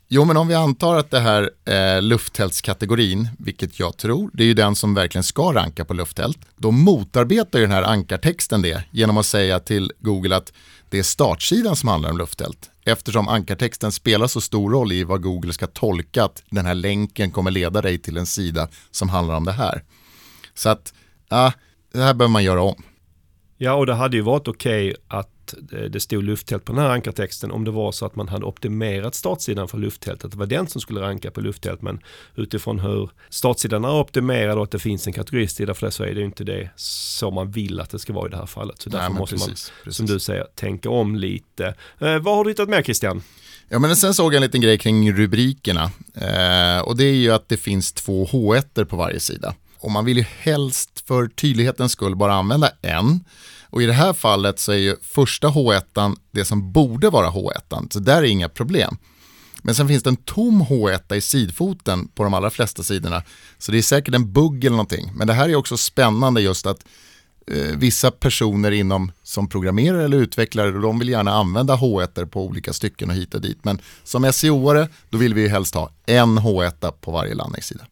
[0.07, 4.47] Jo, men om vi antar att det här eh, lufttältskategorin, vilket jag tror, det är
[4.47, 6.37] ju den som verkligen ska ranka på lufttält.
[6.57, 10.53] Då motarbetar ju den här ankartexten det genom att säga till Google att
[10.89, 12.69] det är startsidan som handlar om lufttält.
[12.85, 17.31] Eftersom ankartexten spelar så stor roll i vad Google ska tolka att den här länken
[17.31, 19.83] kommer leda dig till en sida som handlar om det här.
[20.53, 20.93] Så att,
[21.29, 21.53] ja,
[21.95, 22.83] det här behöver man göra om.
[23.57, 25.53] Ja, och det hade ju varit okej okay att
[25.89, 29.15] det stod lufttält på den här ankartexten om det var så att man hade optimerat
[29.15, 30.31] startsidan för lufttältet.
[30.31, 31.99] Det var den som skulle ranka på lufttält men
[32.35, 36.13] utifrån hur startsidan är optimerad och att det finns en kategorisida för det så är
[36.13, 38.81] det inte det så man vill att det ska vara i det här fallet.
[38.81, 39.97] Så därför Nej, måste precis, man, precis.
[39.97, 41.65] som du säger, tänka om lite.
[41.99, 43.21] Eh, vad har du hittat med Christian?
[43.69, 45.83] Ja, men sen såg jag en liten grej kring rubrikerna.
[46.13, 49.55] Eh, och det är ju att det finns två H1 på varje sida.
[49.85, 53.19] Och man vill ju helst för tydlighetens skull bara använda en.
[53.69, 57.93] Och i det här fallet så är ju första H1 det som borde vara H1,
[57.93, 58.97] så där är inga problem.
[59.61, 63.23] Men sen finns det en tom H1 i sidfoten på de allra flesta sidorna.
[63.57, 65.11] Så det är säkert en bugg eller någonting.
[65.15, 66.85] Men det här är också spännande just att
[67.47, 72.73] eh, vissa personer inom som programmerare eller utvecklare, de vill gärna använda H1 på olika
[72.73, 73.59] stycken och hit och dit.
[73.63, 77.85] Men som SEO-are, då vill vi ju helst ha en H1 på varje landningssida.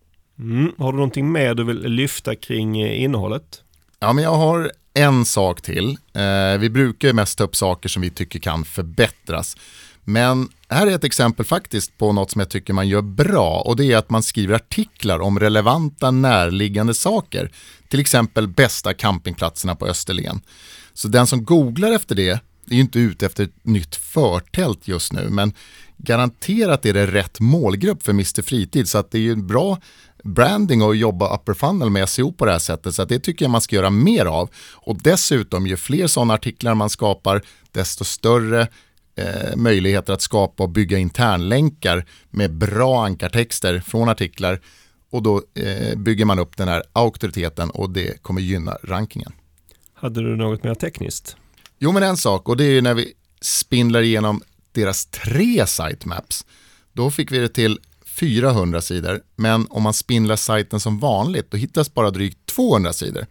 [0.44, 0.72] Mm.
[0.78, 3.62] Har du någonting mer du vill lyfta kring eh, innehållet?
[4.00, 5.98] Ja, men jag har en sak till.
[6.14, 9.58] Eh, vi brukar ju mest ta upp saker som vi tycker kan förbättras.
[10.04, 13.76] Men här är ett exempel faktiskt på något som jag tycker man gör bra och
[13.76, 17.52] det är att man skriver artiklar om relevanta närliggande saker.
[17.88, 20.42] Till exempel bästa campingplatserna på Österlen.
[20.94, 25.14] Så den som googlar efter det är ju inte ute efter ett nytt förtält just
[25.14, 25.54] nu men
[25.98, 29.78] garanterat är det rätt målgrupp för Mr Fritid så att det är ju en bra
[30.24, 32.96] branding och jobba upper funnel med SEO på det här sättet.
[32.96, 34.50] Så det tycker jag man ska göra mer av.
[34.74, 38.68] Och dessutom, ju fler sådana artiklar man skapar, desto större
[39.16, 44.62] eh, möjligheter att skapa och bygga internlänkar med bra ankartexter från artiklar.
[45.12, 49.32] Och då eh, bygger man upp den här auktoriteten och det kommer gynna rankingen.
[49.94, 51.38] Hade du något mer tekniskt?
[51.80, 56.46] Jo, men en sak och det är ju när vi spindlar igenom deras tre sitemaps.
[56.94, 57.80] Då fick vi det till
[58.14, 63.26] 400 sidor, men om man spindlar sajten som vanligt då hittas bara drygt 200 sidor.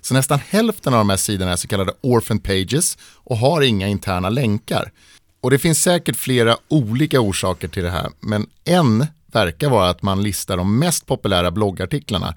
[0.00, 3.88] Så nästan hälften av de här sidorna är så kallade orphan pages och har inga
[3.88, 4.92] interna länkar.
[5.40, 10.02] Och det finns säkert flera olika orsaker till det här, men en verkar vara att
[10.02, 12.34] man listar de mest populära bloggartiklarna.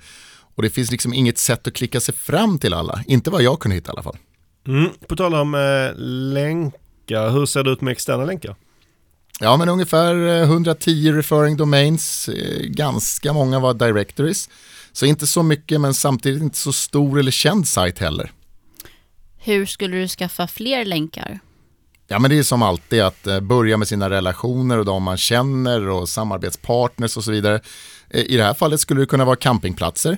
[0.56, 3.60] Och det finns liksom inget sätt att klicka sig fram till alla, inte vad jag
[3.60, 4.18] kunde hitta i alla fall.
[4.68, 5.98] Mm, på tal om eh,
[6.34, 8.56] länkar, hur ser det ut med externa länkar?
[9.42, 14.50] Ja, men ungefär 110 eh, referring domains, eh, ganska många var directories.
[14.92, 18.32] Så inte så mycket, men samtidigt inte så stor eller känd sajt heller.
[19.38, 21.40] Hur skulle du skaffa fler länkar?
[22.08, 25.18] Ja, men det är som alltid att eh, börja med sina relationer och de man
[25.18, 27.62] känner och samarbetspartners och så vidare.
[28.10, 30.18] I det här fallet skulle det kunna vara campingplatser.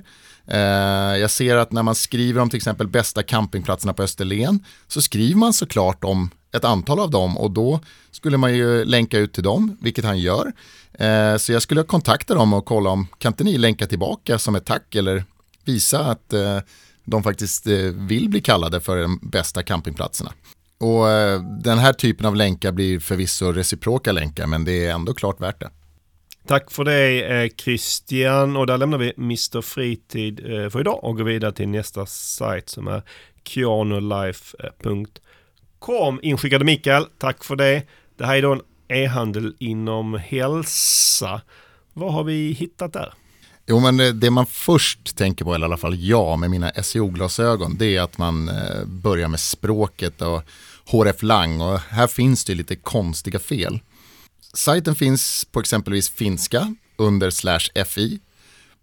[1.19, 5.35] Jag ser att när man skriver om till exempel bästa campingplatserna på Österlen så skriver
[5.35, 7.79] man såklart om ett antal av dem och då
[8.11, 10.53] skulle man ju länka ut till dem, vilket han gör.
[10.93, 14.55] Eh, så jag skulle kontakta dem och kolla om kan inte ni länka tillbaka som
[14.55, 15.23] ett tack eller
[15.65, 16.59] visa att eh,
[17.03, 20.31] de faktiskt eh, vill bli kallade för de bästa campingplatserna.
[20.79, 25.13] Och eh, den här typen av länkar blir förvisso reciproka länkar men det är ändå
[25.13, 25.69] klart värt det.
[26.47, 31.17] Tack för det eh, Christian och där lämnar vi Mr Fritid eh, för idag och
[31.17, 33.03] går vidare till nästa sajt som är
[33.43, 35.05] kianolife.com
[35.81, 37.05] kom inskickade Mikael.
[37.17, 37.83] Tack för det.
[38.17, 41.41] Det här är då en e-handel inom hälsa.
[41.93, 43.13] Vad har vi hittat där?
[43.67, 46.71] Jo, men eh, det man först tänker på, eller i alla fall jag med mina
[46.71, 50.43] SEO-glasögon, det är att man eh, börjar med språket och
[50.85, 53.79] HRF Lang och här finns det lite konstiga fel.
[54.53, 58.19] Sajten finns på exempelvis finska under slash fi,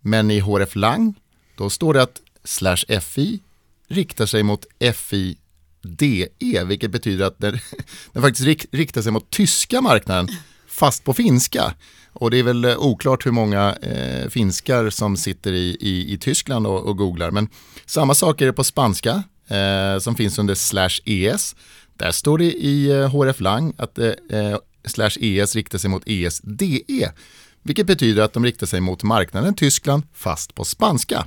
[0.01, 1.15] men i HRF Lang
[1.57, 3.41] då står det att slash fi
[3.89, 5.37] riktar sig mot fi
[5.83, 7.59] DE, vilket betyder att den,
[8.13, 10.29] den faktiskt riktar sig mot tyska marknaden,
[10.69, 11.75] fast på finska.
[12.13, 16.19] Och det är väl eh, oklart hur många eh, finskar som sitter i, i, i
[16.19, 17.31] Tyskland och, och, googlar.
[17.31, 17.49] Men
[17.87, 21.57] samma sak är det på spanska eh, som finns under slash ES.
[21.97, 26.03] Där står det i eh, HRF Lang att eh, eh slash ES riktar sig mot
[26.07, 27.13] ESDE.
[27.63, 31.27] Vilket betyder att de riktar sig mot marknaden Tyskland fast på spanska.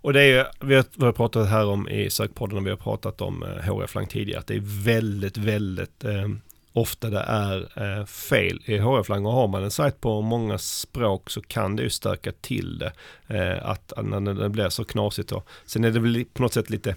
[0.00, 2.76] Och det är vi har, vi har pratat här om i sökpodden och vi har
[2.76, 6.28] pratat om eh, HRF-lang tidigare, att det är väldigt, väldigt eh,
[6.72, 11.30] ofta det är eh, fel i HRF-lang och har man en sajt på många språk
[11.30, 12.92] så kan det ju stöka till det.
[13.26, 15.42] Eh, att när det blir så knasigt då.
[15.66, 16.94] Sen är det väl på något sätt lite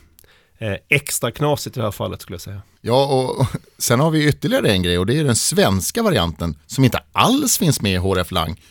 [0.57, 2.61] eh, extra knasigt i det här fallet skulle jag säga.
[2.81, 6.83] Ja, och sen har vi ytterligare en grej och det är den svenska varianten som
[6.83, 8.61] inte alls finns med i HRF-lang.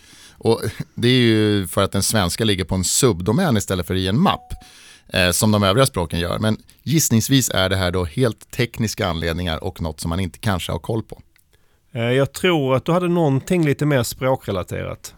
[0.41, 0.63] Och
[0.95, 4.21] det är ju för att den svenska ligger på en subdomän istället för i en
[4.21, 4.53] mapp.
[5.13, 6.39] Eh, som de övriga språken gör.
[6.39, 10.73] Men gissningsvis är det här då helt tekniska anledningar och något som man inte kanske
[10.73, 11.23] har koll på.
[11.93, 15.15] Eh, jag tror att du hade någonting lite mer språkrelaterat.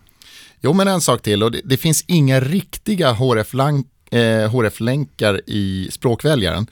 [0.61, 6.67] Jo, men en sak till och det, det finns inga riktiga HRF-länkar eh, i språkväljaren.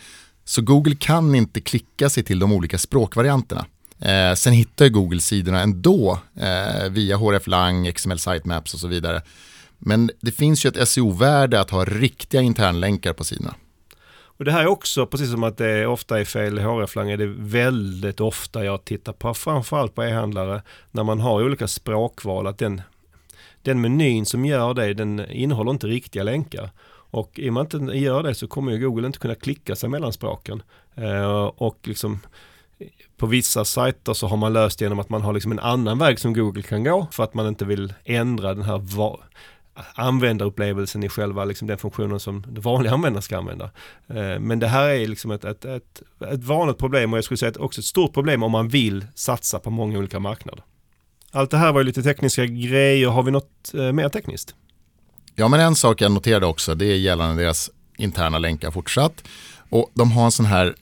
[0.45, 3.67] Så Google kan inte klicka sig till de olika språkvarianterna.
[4.01, 8.89] Eh, sen hittar ju Google sidorna ändå eh, via HRF Lang, XML Sitemaps och så
[8.89, 9.23] vidare.
[9.79, 13.55] Men det finns ju ett SEO-värde att ha riktiga internlänkar på sidorna.
[14.41, 17.17] Och det här är också, precis som att det ofta är fel i HRF-lang, är
[17.17, 22.59] det väldigt ofta jag tittar på, framförallt på e-handlare, när man har olika språkval, att
[22.59, 22.83] den,
[23.63, 26.71] den menyn som gör det, den innehåller inte riktiga länkar.
[27.13, 29.35] Och i och med att den inte gör det så kommer ju Google inte kunna
[29.35, 30.63] klicka sig mellan språken.
[30.95, 32.21] Eh, och liksom
[33.17, 36.19] på vissa sajter så har man löst genom att man har liksom en annan väg
[36.19, 38.79] som Google kan gå för att man inte vill ändra den här
[39.95, 43.71] användarupplevelsen i själva liksom den funktionen som vanliga användare ska använda.
[44.09, 47.39] Eh, men det här är liksom ett, ett, ett, ett vanligt problem och jag skulle
[47.39, 50.65] säga också ett stort problem om man vill satsa på många olika marknader.
[51.31, 53.09] Allt det här var ju lite tekniska grejer.
[53.09, 54.55] Har vi något eh, mer tekniskt?
[55.35, 59.25] Ja, men en sak jag noterade också, det är gällande deras interna länkar fortsatt.
[59.71, 60.75] Och de har en sån här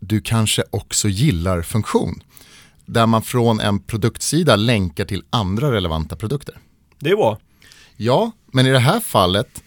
[0.00, 2.22] du kanske också gillar-funktion.
[2.86, 6.58] Där man från en produktsida länkar till andra relevanta produkter.
[6.98, 7.38] Det är bra.
[7.96, 9.62] Ja, men i det här fallet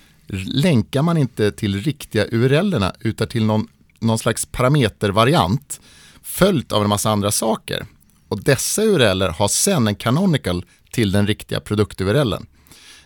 [0.47, 3.67] länkar man inte till riktiga URLerna utan till någon,
[3.99, 5.82] någon slags parametervariant
[6.23, 7.86] följt av en massa andra saker.
[8.27, 12.45] Och dessa URLer har sen en canonical till den riktiga produkt-URLen.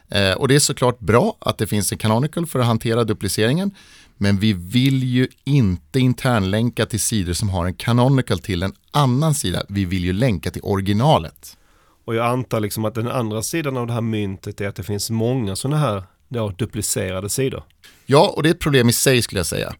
[0.09, 3.71] Eh, och det är såklart bra att det finns en canonical för att hantera dupliceringen.
[4.17, 9.35] Men vi vill ju inte internlänka till sidor som har en canonical till en annan
[9.35, 9.63] sida.
[9.69, 11.57] Vi vill ju länka till originalet.
[12.05, 14.83] Och jag antar liksom att den andra sidan av det här myntet är att det
[14.83, 17.63] finns många sådana här då, duplicerade sidor.
[18.05, 19.75] Ja, och det är ett problem i sig skulle jag säga.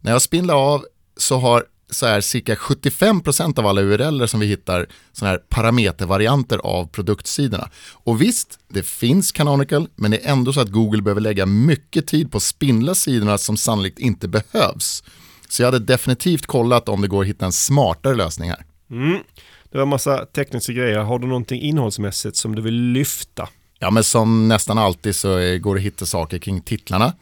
[0.00, 0.84] När jag spindlar av
[1.16, 6.58] så har så är cirka 75% av alla URLer som vi hittar sådana här parametervarianter
[6.58, 7.70] av produktsidorna.
[7.92, 12.06] Och visst, det finns Canonical, men det är ändå så att Google behöver lägga mycket
[12.06, 15.02] tid på att spindla sidorna som sannolikt inte behövs.
[15.48, 18.64] Så jag hade definitivt kollat om det går att hitta en smartare lösning här.
[18.90, 19.18] Mm.
[19.70, 20.98] Det var en massa tekniska grejer.
[20.98, 23.48] Har du någonting innehållsmässigt som du vill lyfta?
[23.78, 27.12] Ja, men som nästan alltid så går det att hitta saker kring titlarna.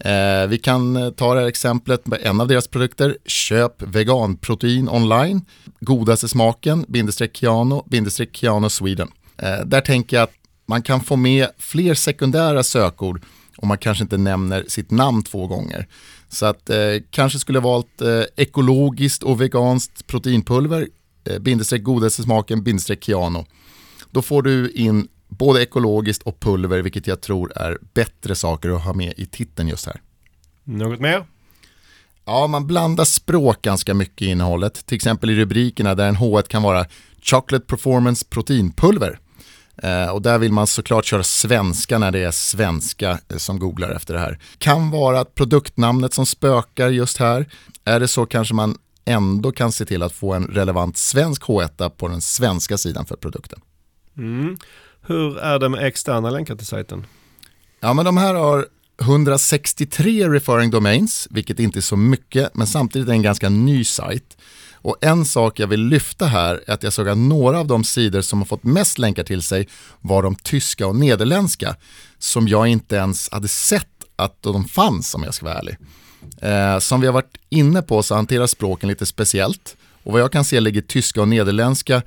[0.00, 3.16] Eh, vi kan eh, ta det här exemplet med en av deras produkter.
[3.26, 5.44] Köp veganprotein online.
[5.80, 9.08] Godaste smaken, bindestreck Kiano, bindestreck Kiano Sweden.
[9.36, 10.34] Eh, där tänker jag att
[10.66, 13.22] man kan få med fler sekundära sökord
[13.56, 15.86] om man kanske inte nämner sitt namn två gånger.
[16.28, 16.78] Så att eh,
[17.10, 20.88] kanske skulle valt eh, ekologiskt och veganskt proteinpulver,
[21.24, 23.46] eh, bindestreck godaste smaken, bindestreck Kiano.
[24.10, 28.84] Då får du in både ekologiskt och pulver, vilket jag tror är bättre saker att
[28.84, 30.00] ha med i titeln just här.
[30.64, 31.24] Något mer?
[32.24, 34.86] Ja, man blandar språk ganska mycket i innehållet.
[34.86, 36.86] Till exempel i rubrikerna där en H1 kan vara
[37.22, 39.18] Chocolate Performance Proteinpulver.
[39.82, 43.90] Eh, och där vill man såklart köra svenska när det är svenska eh, som googlar
[43.90, 44.38] efter det här.
[44.58, 47.46] Kan vara produktnamnet som spökar just här.
[47.84, 51.88] Är det så kanske man ändå kan se till att få en relevant svensk H1
[51.88, 53.60] på den svenska sidan för produkten.
[54.16, 54.58] Mm.
[55.08, 57.06] Hur är det med externa länkar till sajten?
[57.80, 58.66] Ja, men de här har
[59.00, 64.36] 163 referring domains, vilket inte är så mycket, men samtidigt är en ganska ny sajt.
[64.72, 67.84] Och en sak jag vill lyfta här är att jag såg att några av de
[67.84, 69.68] sidor som har fått mest länkar till sig
[70.00, 71.76] var de tyska och nederländska,
[72.18, 75.76] som jag inte ens hade sett att de fanns om jag ska vara ärlig.
[76.40, 80.32] Eh, som vi har varit inne på så hanteras språken lite speciellt och vad jag
[80.32, 82.02] kan se ligger tyska och nederländska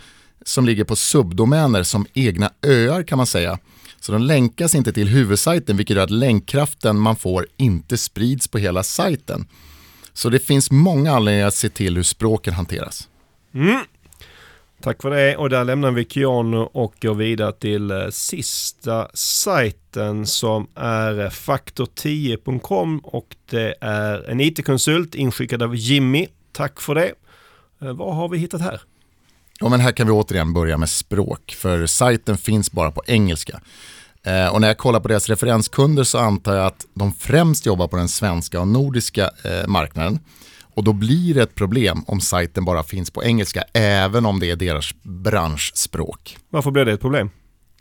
[0.45, 3.59] som ligger på subdomäner som egna öar kan man säga.
[3.99, 8.57] Så de länkas inte till huvudsajten vilket gör att länkkraften man får inte sprids på
[8.57, 9.47] hela sajten.
[10.13, 13.09] Så det finns många anledningar att se till hur språken hanteras.
[13.53, 13.79] Mm.
[14.81, 20.25] Tack för det och där lämnar vi Kiano och går vidare till eh, sista sajten
[20.25, 26.27] som är eh, faktor10.com och det är en IT-konsult inskickad av Jimmy.
[26.51, 27.13] Tack för det.
[27.81, 28.81] Eh, vad har vi hittat här?
[29.61, 33.61] Ja, men här kan vi återigen börja med språk, för sajten finns bara på engelska.
[34.23, 37.87] Eh, och när jag kollar på deras referenskunder så antar jag att de främst jobbar
[37.87, 40.19] på den svenska och nordiska eh, marknaden.
[40.75, 44.51] Och då blir det ett problem om sajten bara finns på engelska, även om det
[44.51, 46.37] är deras branschspråk.
[46.49, 47.29] Varför blir det ett problem?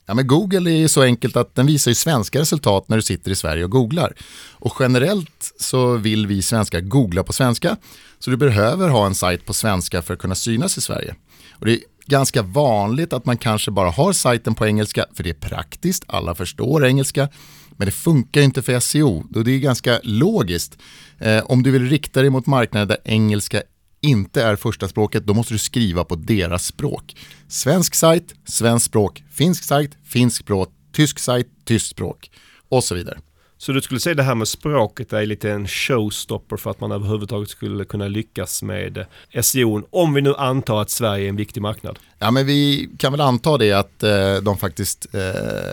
[0.06, 3.30] Ja, men Google är så enkelt att den visar ju svenska resultat när du sitter
[3.30, 4.14] i Sverige och googlar.
[4.52, 7.76] Och generellt så vill vi svenskar googla på svenska,
[8.18, 11.14] så du behöver ha en sajt på svenska för att kunna synas i Sverige.
[11.60, 15.30] Och det är ganska vanligt att man kanske bara har sajten på engelska, för det
[15.30, 17.28] är praktiskt, alla förstår engelska.
[17.70, 20.78] Men det funkar inte för SEO, och det är ganska logiskt.
[21.18, 23.62] Eh, om du vill rikta dig mot marknader där engelska
[24.00, 27.16] inte är första språket, då måste du skriva på deras språk.
[27.48, 32.30] Svensk sajt, svensk språk, finsk sajt, finsk språk, tysk sajt, tyskt språk
[32.68, 33.18] och så vidare.
[33.60, 36.92] Så du skulle säga det här med språket är lite en showstopper för att man
[36.92, 39.06] överhuvudtaget skulle kunna lyckas med
[39.42, 41.98] SEO om vi nu antar att Sverige är en viktig marknad?
[42.18, 45.20] Ja, men vi kan väl anta det att eh, de faktiskt eh,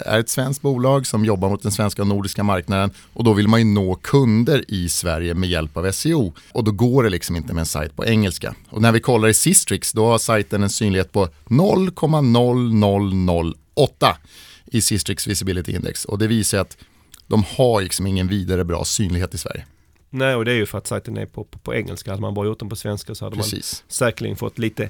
[0.05, 3.47] är ett svenskt bolag som jobbar mot den svenska och nordiska marknaden och då vill
[3.47, 7.35] man ju nå kunder i Sverige med hjälp av SEO och då går det liksom
[7.35, 8.55] inte med en sajt på engelska.
[8.69, 14.15] Och när vi kollar i Sistrix då har sajten en synlighet på 0,0008
[14.65, 16.77] i Sistrix Visibility Index och det visar att
[17.27, 19.65] de har liksom ingen vidare bra synlighet i Sverige.
[20.09, 22.11] Nej, och det är ju för att sajten är på, på, på engelska.
[22.11, 23.83] Hade man bara gjort den på svenska så hade Precis.
[23.85, 24.89] man säkerligen fått lite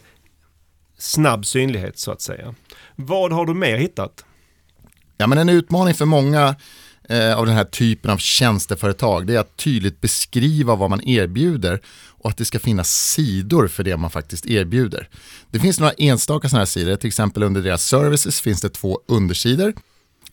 [0.98, 2.56] snabb synlighet så att säga.
[2.96, 4.26] Vad har du mer hittat?
[5.18, 6.56] Ja, men en utmaning för många
[7.10, 11.82] eh, av den här typen av tjänsteföretag det är att tydligt beskriva vad man erbjuder
[12.08, 15.10] och att det ska finnas sidor för det man faktiskt erbjuder.
[15.52, 19.00] Det finns några enstaka sådana här sidor, till exempel under deras services finns det två
[19.08, 19.74] undersidor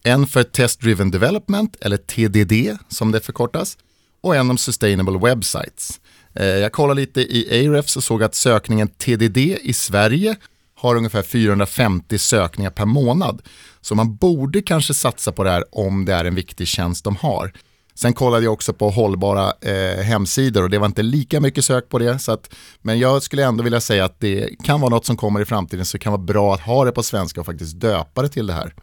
[0.05, 3.79] en för Test Driven Development, eller TDD som det förkortas.
[4.21, 6.01] och en om Sustainable Websites.
[6.35, 10.37] Eh, jag kollade lite i Ahrefs och såg att sökningen TDD i Sverige
[10.77, 13.43] har ungefär 450 sökningar per månad.
[13.81, 17.17] Så man borde kanske satsa på det här om det är en viktig tjänst de
[17.17, 17.53] har.
[17.95, 21.89] Sen kollade jag också på hållbara eh, hemsidor och det var inte lika mycket sök
[21.89, 22.19] på det.
[22.19, 25.41] Så att, men jag skulle ändå vilja säga att det kan vara något som kommer
[25.41, 28.23] i framtiden så det kan vara bra att ha det på svenska och faktiskt döpa
[28.23, 28.75] det till det här.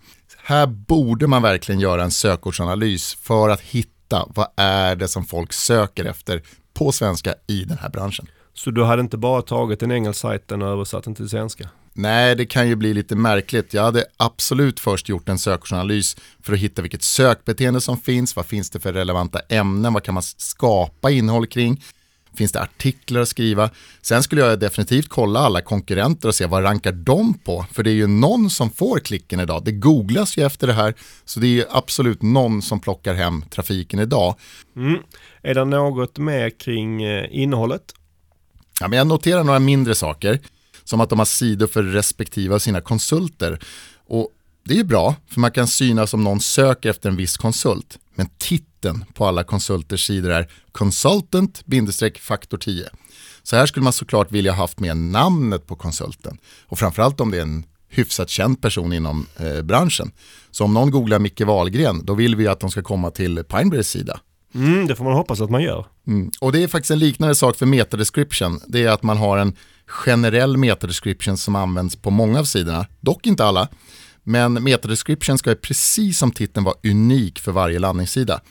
[0.44, 5.54] Här borde man verkligen göra en sökordsanalys för att hitta vad är det som folk
[5.54, 6.42] söker efter
[6.74, 8.28] på svenska i den här branschen.
[8.54, 11.70] Så du hade inte bara tagit en engelsk sajt och översatt den till svenska?
[11.94, 13.74] Nej, det kan ju bli lite märkligt.
[13.74, 18.46] Jag hade absolut först gjort en sökordsanalys för att hitta vilket sökbeteende som finns, vad
[18.46, 21.84] finns det för relevanta ämnen, vad kan man skapa innehåll kring,
[22.36, 23.70] finns det artiklar att skriva.
[24.02, 27.92] Sen skulle jag definitivt kolla alla konkurrenter och se vad rankar de på, för det
[27.92, 29.64] är ju någon som får klicken idag.
[29.66, 30.94] Det googlas ju efter det här,
[31.26, 34.36] så det är ju absolut någon som plockar hem trafiken idag.
[34.76, 35.00] Mm.
[35.42, 37.94] Är det något mer kring eh, innehållet?
[38.80, 40.40] Ja, men jag noterar några mindre saker.
[40.84, 43.60] Som att de har sidor för respektive av sina konsulter.
[44.08, 44.30] Och
[44.64, 48.00] det är bra, för man kan synas om någon söker efter en viss konsult.
[48.16, 51.64] Men titeln på alla konsulters sidor är consultant
[52.20, 52.89] faktor 10.
[53.43, 56.38] Så här skulle man såklart vilja haft med namnet på konsulten.
[56.68, 60.12] Och framförallt om det är en hyfsat känd person inom eh, branschen.
[60.51, 63.89] Så om någon googlar Micke Wahlgren, då vill vi att de ska komma till Pineberrys
[63.89, 64.20] sida.
[64.55, 65.86] Mm, det får man hoppas att man gör.
[66.07, 66.32] Mm.
[66.39, 68.59] Och det är faktiskt en liknande sak för metadescription.
[68.68, 69.55] Det är att man har en
[69.86, 73.68] generell metadescription som används på många av sidorna, dock inte alla.
[74.24, 78.41] Men metadescription ska precis som titeln vara unik för varje landningssida.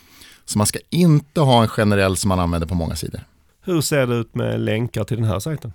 [0.45, 3.21] Så man ska inte ha en generell som man använder på många sidor.
[3.63, 5.73] Hur ser det ut med länkar till den här sajten?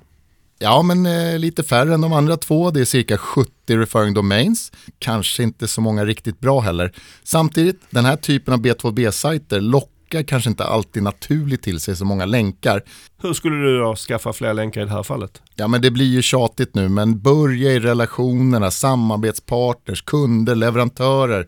[0.60, 2.72] Ja, men eh, lite färre än de andra två.
[2.72, 4.72] Det är cirka 70 referring domains.
[5.00, 6.92] Kanske inte så många riktigt bra heller.
[7.24, 12.06] Samtidigt, den här typen av B2B-sajter lockar lockar kanske inte alltid naturligt till sig så
[12.06, 12.84] många länkar.
[13.22, 15.42] Hur skulle du då skaffa fler länkar i det här fallet?
[15.56, 21.48] Ja men det blir ju tjatigt nu men börja i relationerna, samarbetspartners, kunder, leverantörer.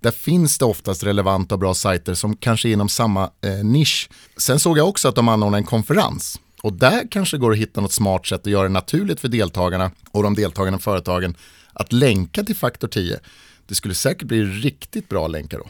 [0.00, 4.08] Där finns det oftast relevanta och bra sajter som kanske är inom samma eh, nisch.
[4.36, 6.40] Sen såg jag också att de anordnar en konferens.
[6.62, 9.90] Och där kanske går att hitta något smart sätt att göra det naturligt för deltagarna
[10.12, 11.34] och de deltagande företagen
[11.72, 13.18] att länka till faktor 10.
[13.66, 15.64] Det skulle säkert bli riktigt bra länkar då.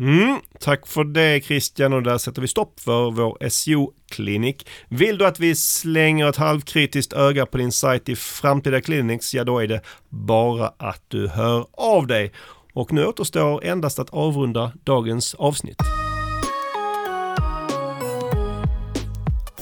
[0.00, 4.66] Mm, tack för det Christian och där sätter vi stopp för vår SEO-klinik.
[4.88, 9.44] Vill du att vi slänger ett halvkritiskt öga på din sajt i framtida clinics, ja
[9.44, 12.32] då är det bara att du hör av dig.
[12.72, 15.78] Och nu återstår endast att avrunda dagens avsnitt.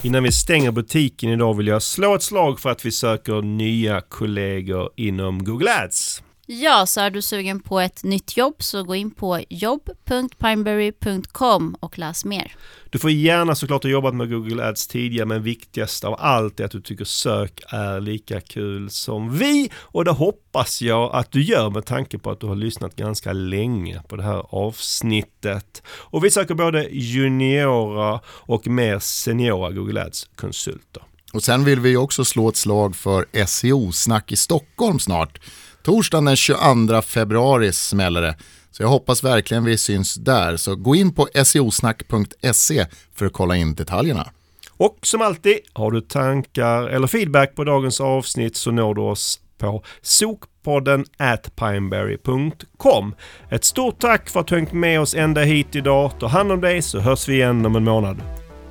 [0.02, 4.00] Innan vi stänger butiken idag vill jag slå ett slag för att vi söker nya
[4.00, 6.15] kollegor inom Google Ads.
[6.48, 11.98] Ja, så är du sugen på ett nytt jobb så gå in på jobb.pineberry.com och
[11.98, 12.56] läs mer.
[12.90, 16.64] Du får gärna såklart ha jobbat med Google Ads tidigare men viktigast av allt är
[16.64, 21.42] att du tycker sök är lika kul som vi och det hoppas jag att du
[21.42, 25.82] gör med tanke på att du har lyssnat ganska länge på det här avsnittet.
[25.88, 31.02] Och vi söker både juniora och mer seniora Google Ads-konsulter.
[31.32, 35.38] Och sen vill vi också slå ett slag för SEO-snack i Stockholm snart.
[35.86, 38.36] Torsdagen den 22 februari smäller det.
[38.70, 40.56] Så jag hoppas verkligen vi syns där.
[40.56, 44.30] Så gå in på seosnack.se för att kolla in detaljerna.
[44.70, 49.40] Och som alltid, har du tankar eller feedback på dagens avsnitt så når du oss
[49.58, 53.14] på sokpodden at pineberry.com.
[53.50, 56.12] Ett stort tack för att du hängt med oss ända hit idag.
[56.20, 58.22] Ta hand om dig så hörs vi igen om en månad.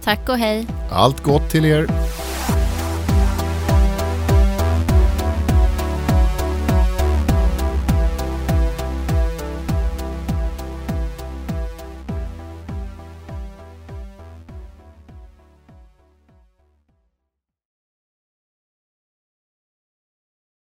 [0.04, 0.68] Tack och hej.
[0.92, 1.88] Allt gott till er.